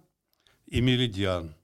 и 0.67 0.81
меридиан. 0.81 1.55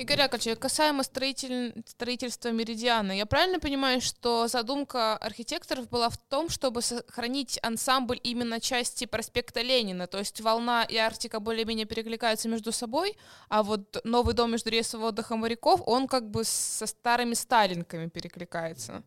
Игорь 0.00 0.20
Яковлевич, 0.20 0.58
касаемо 0.58 1.02
строитель... 1.02 1.74
строительства 1.86 2.50
Меридиана, 2.50 3.12
я 3.12 3.26
правильно 3.26 3.60
понимаю, 3.60 4.00
что 4.00 4.48
задумка 4.48 5.14
архитекторов 5.18 5.90
была 5.90 6.08
в 6.08 6.16
том, 6.16 6.48
чтобы 6.48 6.80
сохранить 6.80 7.58
ансамбль 7.62 8.18
именно 8.22 8.60
части 8.60 9.04
проспекта 9.04 9.60
Ленина, 9.60 10.06
то 10.06 10.16
есть 10.16 10.40
Волна 10.40 10.84
и 10.84 10.96
Арктика 10.96 11.38
более-менее 11.38 11.84
перекликаются 11.84 12.48
между 12.48 12.72
собой, 12.72 13.14
а 13.50 13.62
вот 13.62 14.00
новый 14.04 14.32
дом 14.32 14.52
между 14.52 14.70
рейсовым 14.70 15.08
отдыхом 15.08 15.40
моряков, 15.40 15.82
он 15.84 16.08
как 16.08 16.30
бы 16.30 16.44
со 16.44 16.86
старыми 16.86 17.34
сталинками 17.34 18.08
перекликается. 18.08 19.02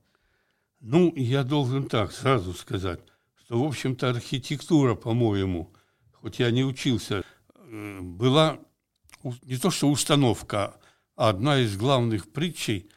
Ну, 0.79 1.11
я 1.15 1.43
должен 1.43 1.87
так 1.87 2.11
сразу 2.11 2.53
сказать, 2.53 2.99
что, 3.43 3.59
в 3.59 3.67
общем-то, 3.67 4.09
архитектура, 4.09 4.93
по-моему, 4.93 5.73
хоть 6.11 6.37
я 6.37 6.51
не 6.51 6.63
учился, 6.63 7.23
э, 7.55 7.99
была 7.99 8.59
не 9.41 9.57
то 9.57 9.71
что 9.71 9.89
установка, 9.89 10.75
одна 11.15 11.59
из 11.59 11.77
главных 11.77 12.31
притчей 12.31 12.89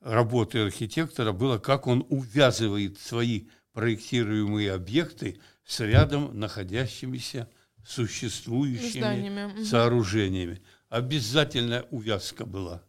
работы 0.00 0.58
архитектора 0.58 1.32
была, 1.32 1.58
как 1.58 1.86
он 1.86 2.04
увязывает 2.08 2.98
свои 2.98 3.46
проектируемые 3.72 4.72
объекты 4.72 5.40
с 5.64 5.80
рядом 5.80 6.38
находящимися 6.38 7.48
существующими 7.86 9.00
Зданиями. 9.00 9.64
сооружениями. 9.64 10.62
Обязательная 10.88 11.82
увязка 11.90 12.44
была. 12.44 12.82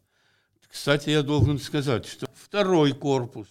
Кстати, 0.67 1.09
я 1.11 1.23
должен 1.23 1.59
сказать, 1.59 2.05
что 2.05 2.27
второй 2.33 2.93
корпус, 2.93 3.47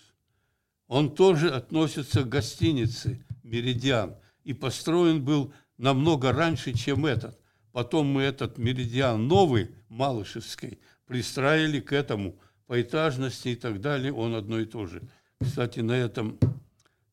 он 0.89 1.15
тоже 1.15 1.51
относится 1.51 2.23
к 2.23 2.29
гостинице 2.29 3.25
«Меридиан» 3.43 4.17
и 4.45 4.53
построен 4.53 5.25
был 5.25 5.55
намного 5.79 6.33
раньше, 6.33 6.75
чем 6.75 7.07
этот. 7.07 7.39
Потом 7.71 8.09
мы 8.09 8.23
этот 8.23 8.59
«Меридиан» 8.59 9.27
новый, 9.27 9.71
Малышевский, 9.89 10.81
пристраивали 11.13 11.81
к 11.81 11.93
этому 11.93 12.39
по 12.67 12.81
этажности 12.81 13.49
и 13.49 13.55
так 13.55 13.83
далее, 13.83 14.15
он 14.15 14.35
одно 14.35 14.59
и 14.59 14.65
то 14.65 14.87
же. 14.87 15.03
Кстати, 15.39 15.81
на 15.81 15.93
этом, 15.93 16.39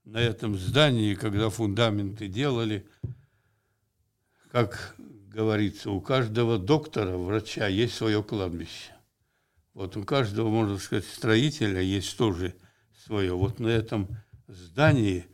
на 0.06 0.22
этом 0.22 0.58
здании, 0.58 1.16
когда 1.16 1.50
фундаменты 1.50 2.30
делали, 2.30 2.88
как 4.54 4.96
говорится, 4.98 5.92
у 5.92 6.00
каждого 6.00 6.58
доктора, 6.58 7.18
врача 7.18 7.68
есть 7.68 7.94
свое 7.94 8.24
кладбище. 8.24 8.96
Вот 9.74 9.98
у 9.98 10.06
каждого, 10.06 10.48
можно 10.48 10.78
сказать, 10.78 11.04
строителя 11.04 11.82
есть 11.82 12.18
тоже 12.18 12.56
свое. 13.06 13.34
Вот 13.34 13.60
на 13.60 13.68
этом 13.68 14.08
здании 14.48 15.26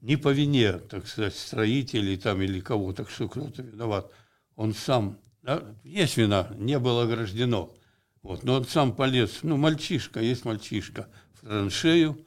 не 0.00 0.16
по 0.16 0.30
вине, 0.30 0.78
так 0.78 1.06
сказать, 1.06 1.36
строителей 1.36 2.16
там 2.16 2.40
или 2.40 2.60
кого, 2.60 2.94
так 2.94 3.10
что 3.10 3.28
кто-то 3.28 3.60
виноват. 3.60 4.10
Он 4.56 4.72
сам, 4.72 5.18
да, 5.42 5.62
есть 5.84 6.16
вина, 6.16 6.50
не 6.56 6.78
было 6.78 7.02
ограждено– 7.02 7.70
вот, 8.24 8.42
но 8.42 8.54
он 8.54 8.64
сам 8.64 8.96
полез, 8.96 9.40
ну, 9.42 9.58
мальчишка, 9.58 10.18
есть 10.18 10.46
мальчишка, 10.46 11.08
в 11.34 11.42
траншею. 11.42 12.26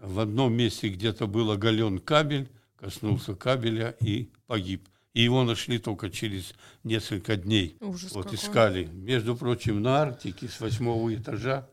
В 0.00 0.20
одном 0.20 0.54
месте 0.54 0.88
где-то 0.88 1.26
был 1.26 1.50
оголен 1.50 1.98
кабель, 1.98 2.48
коснулся 2.76 3.34
кабеля 3.34 3.96
и 4.00 4.30
погиб. 4.46 4.88
И 5.12 5.22
его 5.22 5.42
нашли 5.42 5.78
только 5.78 6.10
через 6.10 6.54
несколько 6.84 7.34
дней. 7.36 7.76
Ужас 7.80 8.12
вот 8.12 8.26
какой. 8.26 8.38
искали. 8.38 8.84
Между 8.84 9.36
прочим, 9.36 9.82
на 9.82 9.98
Арктике 9.98 10.46
с 10.46 10.60
восьмого 10.60 11.12
этажа 11.12 11.68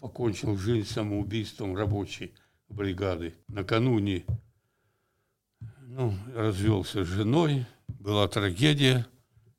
покончил 0.00 0.56
жизнь 0.56 0.88
самоубийством 0.88 1.76
рабочей 1.76 2.32
бригады. 2.70 3.34
Накануне 3.48 4.24
ну, 5.82 6.14
развелся 6.34 7.04
с 7.04 7.08
женой, 7.08 7.66
была 7.88 8.26
трагедия, 8.26 9.06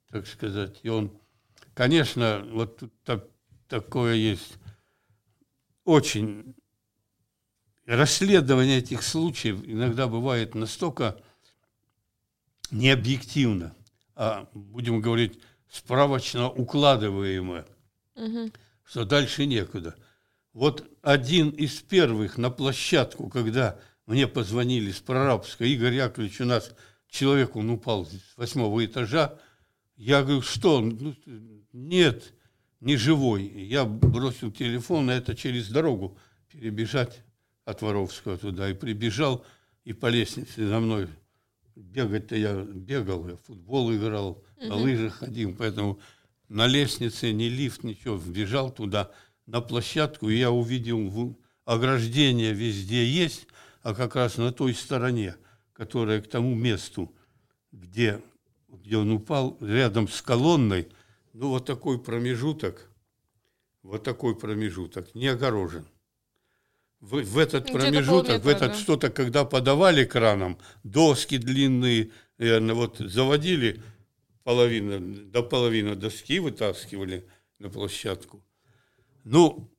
так 0.10 0.26
сказать, 0.26 0.80
и 0.82 0.90
он 0.90 1.12
Конечно, 1.74 2.46
вот 2.52 2.84
так, 3.04 3.28
такое 3.68 4.16
есть 4.16 4.58
очень 5.86 6.56
расследование 7.86 8.80
этих 8.80 9.04
случаев 9.04 9.62
иногда 9.66 10.08
бывает 10.08 10.56
настолько 10.56 11.20
необъективно, 12.72 13.76
а 14.16 14.48
будем 14.54 15.02
говорить 15.02 15.40
справочно 15.70 16.50
укладываемое, 16.50 17.66
угу. 18.16 18.52
что 18.84 19.06
дальше 19.06 19.46
некуда. 19.46 19.96
Вот 20.54 20.88
один 21.02 21.50
из 21.50 21.82
первых 21.82 22.38
на 22.38 22.52
площадку, 22.52 23.30
когда 23.30 23.80
мне 24.06 24.28
позвонили 24.28 24.92
с 24.92 25.00
Прорабска, 25.00 25.66
Игорь 25.66 25.96
Яковлевич, 25.96 26.42
у 26.42 26.46
нас 26.46 26.72
человек, 27.10 27.56
он 27.56 27.72
упал 27.72 28.06
с 28.06 28.38
восьмого 28.38 28.86
этажа, 28.86 29.40
я 29.96 30.22
говорю, 30.22 30.42
что? 30.42 30.82
Ну, 30.82 31.16
нет, 31.74 32.34
не 32.80 32.96
живой. 32.96 33.44
Я 33.46 33.84
бросил 33.84 34.52
телефон, 34.52 35.10
а 35.10 35.14
это 35.14 35.36
через 35.36 35.70
дорогу 35.70 36.18
перебежать 36.50 37.24
от 37.66 37.82
Воровского 37.82 38.38
туда. 38.38 38.70
И 38.70 38.74
прибежал, 38.74 39.44
и 39.84 39.92
по 39.92 40.08
лестнице 40.08 40.68
за 40.68 40.80
мной. 40.80 41.10
Бегать-то 41.76 42.36
я 42.36 42.54
бегал, 42.54 43.28
я 43.28 43.36
футбол 43.38 43.92
играл, 43.94 44.44
угу. 44.58 44.68
на 44.68 44.76
лыжах 44.76 45.16
ходил, 45.16 45.56
поэтому 45.58 46.00
на 46.48 46.68
лестнице 46.68 47.34
ни 47.34 47.46
лифт, 47.46 47.84
ничего. 47.84 48.16
Вбежал 48.16 48.72
туда 48.72 49.12
на 49.48 49.60
площадку, 49.60 50.30
и 50.30 50.38
я 50.38 50.52
увидел 50.52 51.36
ограждение 51.66 52.54
везде 52.54 53.08
есть, 53.08 53.48
а 53.82 53.96
как 53.96 54.16
раз 54.16 54.38
на 54.38 54.52
той 54.52 54.76
стороне, 54.76 55.36
которая 55.74 56.22
к 56.22 56.30
тому 56.30 56.54
месту, 56.54 57.12
где, 57.72 58.22
где 58.68 58.98
он 58.98 59.12
упал, 59.12 59.58
рядом 59.60 60.08
с 60.08 60.22
колонной– 60.22 60.90
ну, 61.34 61.50
вот 61.50 61.66
такой 61.66 62.00
промежуток, 62.00 62.90
вот 63.82 64.04
такой 64.04 64.36
промежуток 64.36 65.14
не 65.16 65.28
огорожен. 65.28 65.86
В, 67.00 67.22
в 67.22 67.38
этот 67.38 67.72
промежуток, 67.72 68.44
в 68.44 68.48
этот 68.48 68.72
да. 68.72 68.78
что-то, 68.78 69.10
когда 69.10 69.44
подавали 69.44 70.06
краном, 70.06 70.58
доски 70.84 71.38
длинные, 71.38 72.12
наверное, 72.38 72.76
вот 72.76 72.98
заводили 73.00 73.82
половину, 74.44 75.26
до 75.26 75.44
половины 75.44 75.96
доски 75.96 76.40
вытаскивали 76.40 77.28
на 77.60 77.70
площадку. 77.70 78.46
Ну, 79.26 79.70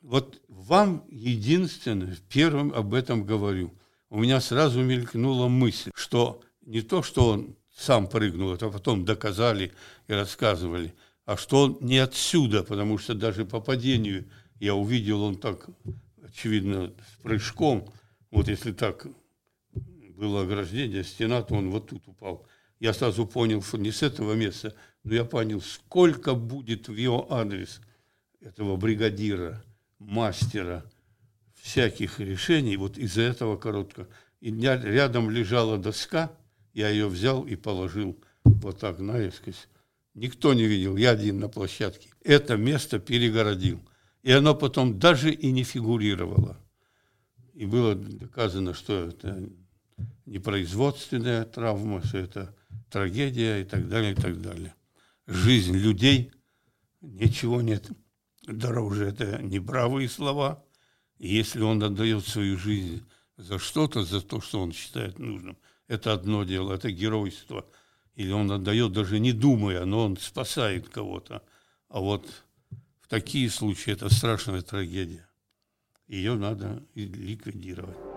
вот 0.00 0.40
вам 0.48 1.04
единственное, 1.10 2.16
первым 2.28 2.72
об 2.72 2.94
этом 2.94 3.24
говорю. 3.24 3.74
У 4.08 4.20
меня 4.20 4.40
сразу 4.40 4.82
мелькнула 4.82 5.48
мысль, 5.48 5.90
что 5.94 6.42
не 6.62 6.82
то, 6.82 7.02
что 7.02 7.28
он 7.28 7.56
сам 7.76 8.06
прыгнул, 8.06 8.54
это 8.54 8.70
потом 8.70 9.04
доказали 9.04 9.72
и 10.06 10.12
рассказывали, 10.12 10.94
а 11.24 11.36
что 11.36 11.62
он 11.64 11.78
не 11.80 11.98
отсюда, 11.98 12.62
потому 12.62 12.98
что 12.98 13.14
даже 13.14 13.44
по 13.44 13.60
падению 13.60 14.28
я 14.60 14.74
увидел, 14.74 15.22
он 15.22 15.36
так, 15.36 15.68
очевидно, 16.22 16.92
с 17.08 17.22
прыжком, 17.22 17.92
вот 18.30 18.48
если 18.48 18.72
так 18.72 19.06
было 20.16 20.42
ограждение, 20.42 21.02
стена, 21.02 21.42
то 21.42 21.54
он 21.54 21.70
вот 21.70 21.88
тут 21.88 22.06
упал. 22.06 22.46
Я 22.78 22.92
сразу 22.92 23.26
понял, 23.26 23.62
что 23.62 23.78
не 23.78 23.90
с 23.90 24.02
этого 24.02 24.34
места, 24.34 24.74
но 25.02 25.14
я 25.14 25.24
понял, 25.24 25.60
сколько 25.60 26.34
будет 26.34 26.88
в 26.88 26.94
его 26.94 27.32
адрес 27.32 27.80
этого 28.40 28.76
бригадира, 28.76 29.64
мастера, 29.98 30.84
всяких 31.60 32.20
решений, 32.20 32.76
вот 32.76 32.98
из-за 32.98 33.22
этого 33.22 33.56
короткого. 33.56 34.06
И 34.40 34.50
рядом 34.52 35.30
лежала 35.30 35.78
доска– 35.78 36.30
я 36.74 36.88
ее 36.88 37.06
взял 37.06 37.46
и 37.46 37.54
положил 37.54 38.18
вот 38.44 38.80
так 38.80 38.98
наискось. 38.98 39.68
Никто 40.14 40.52
не 40.54 40.64
видел, 40.64 40.96
я 40.96 41.10
один 41.10 41.38
на 41.38 41.48
площадке. 41.48 42.10
Это 42.22 42.56
место 42.56 42.98
перегородил. 42.98 43.80
И 44.22 44.32
оно 44.32 44.54
потом 44.54 44.98
даже 44.98 45.32
и 45.32 45.50
не 45.50 45.62
фигурировало. 45.62 46.58
И 47.52 47.66
было 47.66 47.94
доказано, 47.94 48.74
что 48.74 49.08
это 49.08 49.48
не 50.26 50.38
производственная 50.38 51.44
травма, 51.44 52.04
что 52.04 52.18
это 52.18 52.54
трагедия 52.90 53.60
и 53.60 53.64
так 53.64 53.88
далее, 53.88 54.12
и 54.12 54.16
так 54.16 54.40
далее. 54.40 54.74
Жизнь 55.26 55.76
людей, 55.76 56.32
ничего 57.00 57.62
нет 57.62 57.88
дороже. 58.46 59.06
Это 59.06 59.40
не 59.42 59.60
бравые 59.60 60.08
слова. 60.08 60.64
И 61.18 61.28
если 61.28 61.60
он 61.60 61.82
отдает 61.82 62.26
свою 62.26 62.58
жизнь 62.58 63.04
за 63.36 63.58
что-то, 63.58 64.02
за 64.04 64.20
то, 64.20 64.40
что 64.40 64.60
он 64.60 64.72
считает 64.72 65.20
нужным– 65.20 65.56
это 65.88 66.12
одно 66.12 66.44
дело, 66.44 66.72
это 66.74 66.90
геройство. 66.90 67.66
или 68.14 68.30
он 68.30 68.50
отдает 68.52 68.92
даже 68.92 69.18
не 69.18 69.32
думая, 69.32 69.84
но 69.84 70.04
он 70.04 70.16
спасает 70.16 70.88
кого-то. 70.88 71.42
А 71.88 72.00
вот 72.00 72.26
в 73.00 73.08
такие 73.08 73.50
случаи 73.50 73.92
это 73.92 74.08
страшная 74.08 74.62
трагедия. 74.62 75.28
Ее 76.06 76.34
надо 76.34 76.82
ликвидировать. 76.94 78.13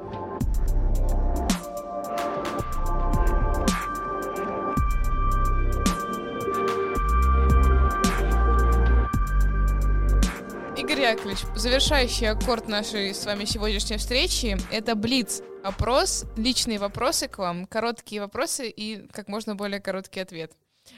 Игорь 10.88 11.02
Яковлевич, 11.02 11.40
завершающий 11.54 12.30
аккорд 12.30 12.70
нашей 12.70 13.14
с 13.14 13.26
вами 13.26 13.44
сегодняшней 13.44 13.98
встречи— 13.98 14.56
это 14.72 14.96
Блиц. 14.96 15.42
Опрос, 15.62 16.24
личные 16.38 16.80
вопросы 16.80 17.28
к 17.28 17.40
вам, 17.40 17.66
короткие 17.66 18.22
вопросы 18.22 18.70
и 18.70 19.06
как 19.08 19.28
можно 19.28 19.54
более 19.54 19.82
короткий 19.82 20.22
ответ. 20.22 20.54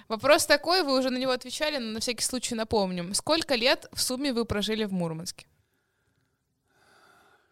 Вопрос 0.08 0.46
такой, 0.46 0.84
вы 0.84 1.00
уже 1.00 1.10
на 1.10 1.18
него 1.18 1.32
отвечали, 1.32 1.80
но 1.80 1.94
на 1.94 2.02
всякий 2.02 2.22
случай 2.22 2.54
напомним. 2.54 3.16
Сколько 3.16 3.56
лет 3.56 3.90
в 3.92 4.00
сумме 4.00 4.32
вы 4.32 4.46
прожили 4.46 4.86
в 4.86 4.94
Мурманске? 4.94 5.48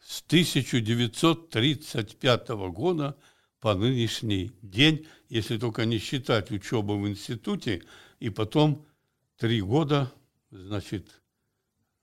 С 0.06 0.22
1935 0.28 2.50
года 2.50 3.18
по 3.60 3.74
нынешний 3.74 4.52
день, 4.62 5.08
если 5.28 5.58
только 5.58 5.86
не 5.86 5.98
считать 5.98 6.52
учебу 6.52 7.00
в 7.00 7.08
институте, 7.08 7.82
и 8.20 8.30
потом 8.30 8.86
три 9.38 9.60
года, 9.60 10.12
значит, 10.52 11.20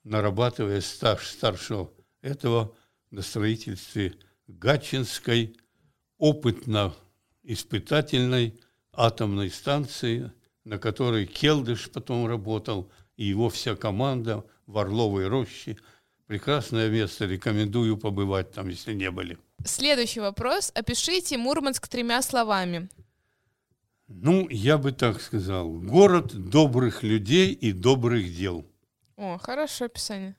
нарабатывая 0.04 0.80
стаж 0.80 1.26
старшего 1.26 1.92
этого 2.20 2.72
на 3.10 3.22
строительстве 3.22 4.14
Гатчинской 4.46 5.56
опытно-испытательной 6.18 8.60
атомной 8.92 9.50
станции, 9.50 10.30
на 10.64 10.78
которой 10.78 11.26
Келдыш 11.26 11.90
потом 11.90 12.26
работал, 12.26 12.92
и 13.16 13.24
его 13.24 13.48
вся 13.48 13.74
команда 13.76 14.44
в 14.66 14.78
Орловой 14.78 15.28
роще. 15.28 15.76
Прекрасное 16.26 16.88
место, 16.88 17.26
рекомендую 17.26 17.98
побывать 17.98 18.52
там, 18.52 18.68
если 18.68 18.94
не 18.94 19.10
были. 19.10 19.36
Следующий 19.64 20.20
вопрос. 20.20 20.70
Опишите 20.74 21.36
Мурманск 21.36 21.88
тремя 21.88 22.22
словами. 22.22 22.88
Ну, 24.08 24.48
я 24.50 24.78
бы 24.78 24.92
так 24.92 25.20
сказал. 25.20 25.70
Город 25.70 26.34
добрых 26.34 27.02
людей 27.02 27.52
и 27.52 27.72
добрых 27.72 28.34
дел. 28.34 28.64
О, 29.16 29.38
хорошее 29.38 29.86
описание. 29.86 30.36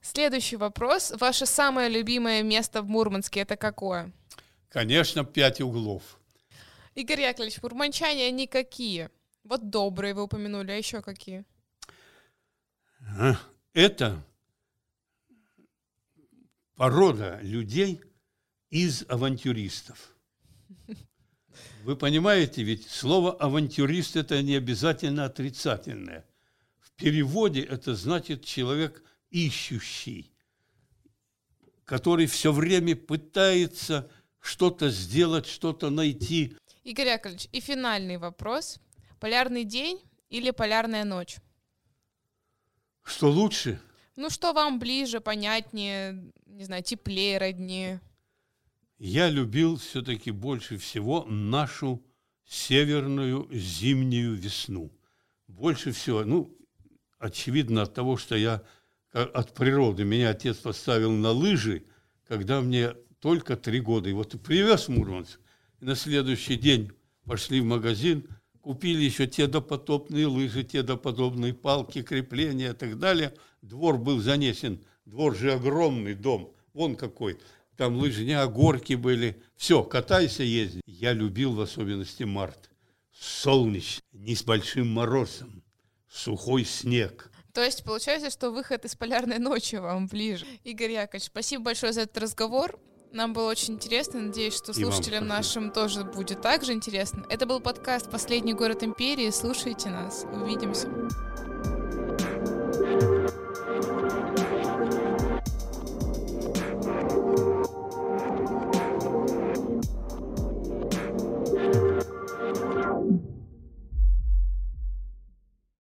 Следующий 0.00 0.56
вопрос. 0.56 1.12
Ваше 1.18 1.46
самое 1.46 1.88
любимое 1.88 2.42
место 2.42 2.82
в 2.82 2.88
Мурманске 2.88 3.40
это 3.40 3.56
какое? 3.56 4.12
Конечно, 4.68 5.24
пять 5.24 5.60
углов. 5.60 6.18
Игорь 6.94 7.20
Яковлевич, 7.22 7.62
мурманчане 7.62 8.26
они 8.26 8.46
какие? 8.46 9.10
Вот 9.44 9.70
добрые 9.70 10.14
вы 10.14 10.22
упомянули, 10.22 10.70
а 10.72 10.76
еще 10.76 11.02
какие? 11.02 11.44
Это 13.72 14.22
порода 16.76 17.40
людей 17.42 18.00
из 18.70 19.04
авантюристов. 19.08 20.14
Вы 21.82 21.96
понимаете, 21.96 22.62
ведь 22.62 22.88
слово 22.88 23.32
авантюрист 23.32 24.16
это 24.16 24.42
не 24.42 24.54
обязательно 24.54 25.24
отрицательное. 25.24 26.24
В 27.00 27.02
переводе 27.02 27.62
это 27.62 27.94
значит 27.94 28.44
человек 28.44 29.02
ищущий, 29.30 30.30
который 31.86 32.26
все 32.26 32.52
время 32.52 32.94
пытается 32.94 34.10
что-то 34.38 34.90
сделать, 34.90 35.46
что-то 35.46 35.88
найти. 35.88 36.58
Игорь 36.84 37.08
Яковлевич, 37.08 37.48
и 37.52 37.60
финальный 37.60 38.18
вопрос. 38.18 38.78
Полярный 39.18 39.64
день 39.64 39.98
или 40.28 40.50
полярная 40.50 41.04
ночь? 41.04 41.36
Что 43.02 43.30
лучше? 43.30 43.80
Ну, 44.16 44.28
что 44.28 44.52
вам 44.52 44.78
ближе, 44.78 45.22
понятнее, 45.22 46.30
не 46.44 46.64
знаю, 46.64 46.82
теплее, 46.82 47.38
роднее? 47.38 48.02
Я 48.98 49.30
любил 49.30 49.78
все-таки 49.78 50.32
больше 50.32 50.76
всего 50.76 51.24
нашу 51.24 52.04
северную 52.46 53.48
зимнюю 53.50 54.34
весну. 54.34 54.92
Больше 55.46 55.92
всего, 55.92 56.24
ну, 56.24 56.54
очевидно 57.20 57.82
от 57.82 57.94
того, 57.94 58.16
что 58.16 58.34
я 58.34 58.62
от 59.12 59.54
природы. 59.54 60.04
Меня 60.04 60.30
отец 60.30 60.56
поставил 60.56 61.12
на 61.12 61.30
лыжи, 61.30 61.84
когда 62.26 62.60
мне 62.60 62.94
только 63.20 63.56
три 63.56 63.80
года. 63.80 64.08
И 64.08 64.12
вот 64.12 64.40
привез 64.42 64.88
в 64.88 64.88
Мурманск. 64.88 65.38
И 65.80 65.84
на 65.84 65.94
следующий 65.94 66.56
день 66.56 66.90
пошли 67.24 67.60
в 67.60 67.64
магазин, 67.64 68.26
купили 68.60 69.02
еще 69.02 69.26
те 69.26 69.46
допотопные 69.46 70.26
лыжи, 70.26 70.64
те 70.64 70.82
доподобные 70.82 71.54
палки, 71.54 72.02
крепления 72.02 72.72
и 72.72 72.76
так 72.76 72.98
далее. 72.98 73.34
Двор 73.62 73.98
был 73.98 74.20
занесен. 74.20 74.80
Двор 75.04 75.36
же 75.36 75.52
огромный 75.52 76.14
дом. 76.14 76.52
Вон 76.72 76.96
какой. 76.96 77.38
Там 77.76 77.96
лыжня, 77.96 78.46
горки 78.46 78.94
были. 78.94 79.42
Все, 79.56 79.82
катайся, 79.82 80.42
езди. 80.42 80.80
Я 80.86 81.12
любил 81.12 81.54
в 81.54 81.60
особенности 81.60 82.22
март. 82.22 82.70
Солнечный, 83.12 84.04
не 84.12 84.34
с 84.34 84.44
большим 84.44 84.88
морозом. 84.88 85.59
Сухой 86.10 86.64
снег– 86.64 87.30
то 87.52 87.62
есть 87.62 87.84
получается, 87.84 88.30
что 88.30 88.50
выход 88.50 88.84
из 88.84 88.94
полярной 88.94 89.38
ночи 89.38 89.76
вам 89.76 90.06
ближе. 90.06 90.46
Игорь 90.64 90.92
Яковлевич, 90.92 91.26
спасибо 91.26 91.64
большое 91.64 91.92
за 91.92 92.02
этот 92.02 92.18
разговор. 92.18 92.78
Нам 93.12 93.32
было 93.32 93.50
очень 93.50 93.74
интересно. 93.74 94.20
Надеюсь, 94.20 94.54
что 94.54 94.72
слушателям 94.72 95.26
нашим 95.26 95.72
тоже 95.72 96.04
будет 96.04 96.40
так 96.42 96.64
же 96.64 96.72
интересно. 96.72 97.24
Это 97.28 97.46
был 97.46 97.60
подкаст 97.60 98.08
«Последний 98.08 98.54
город 98.54 98.84
империи». 98.84 99.30
Слушайте 99.30 99.90
нас. 99.90 100.24
Увидимся. 100.32 100.88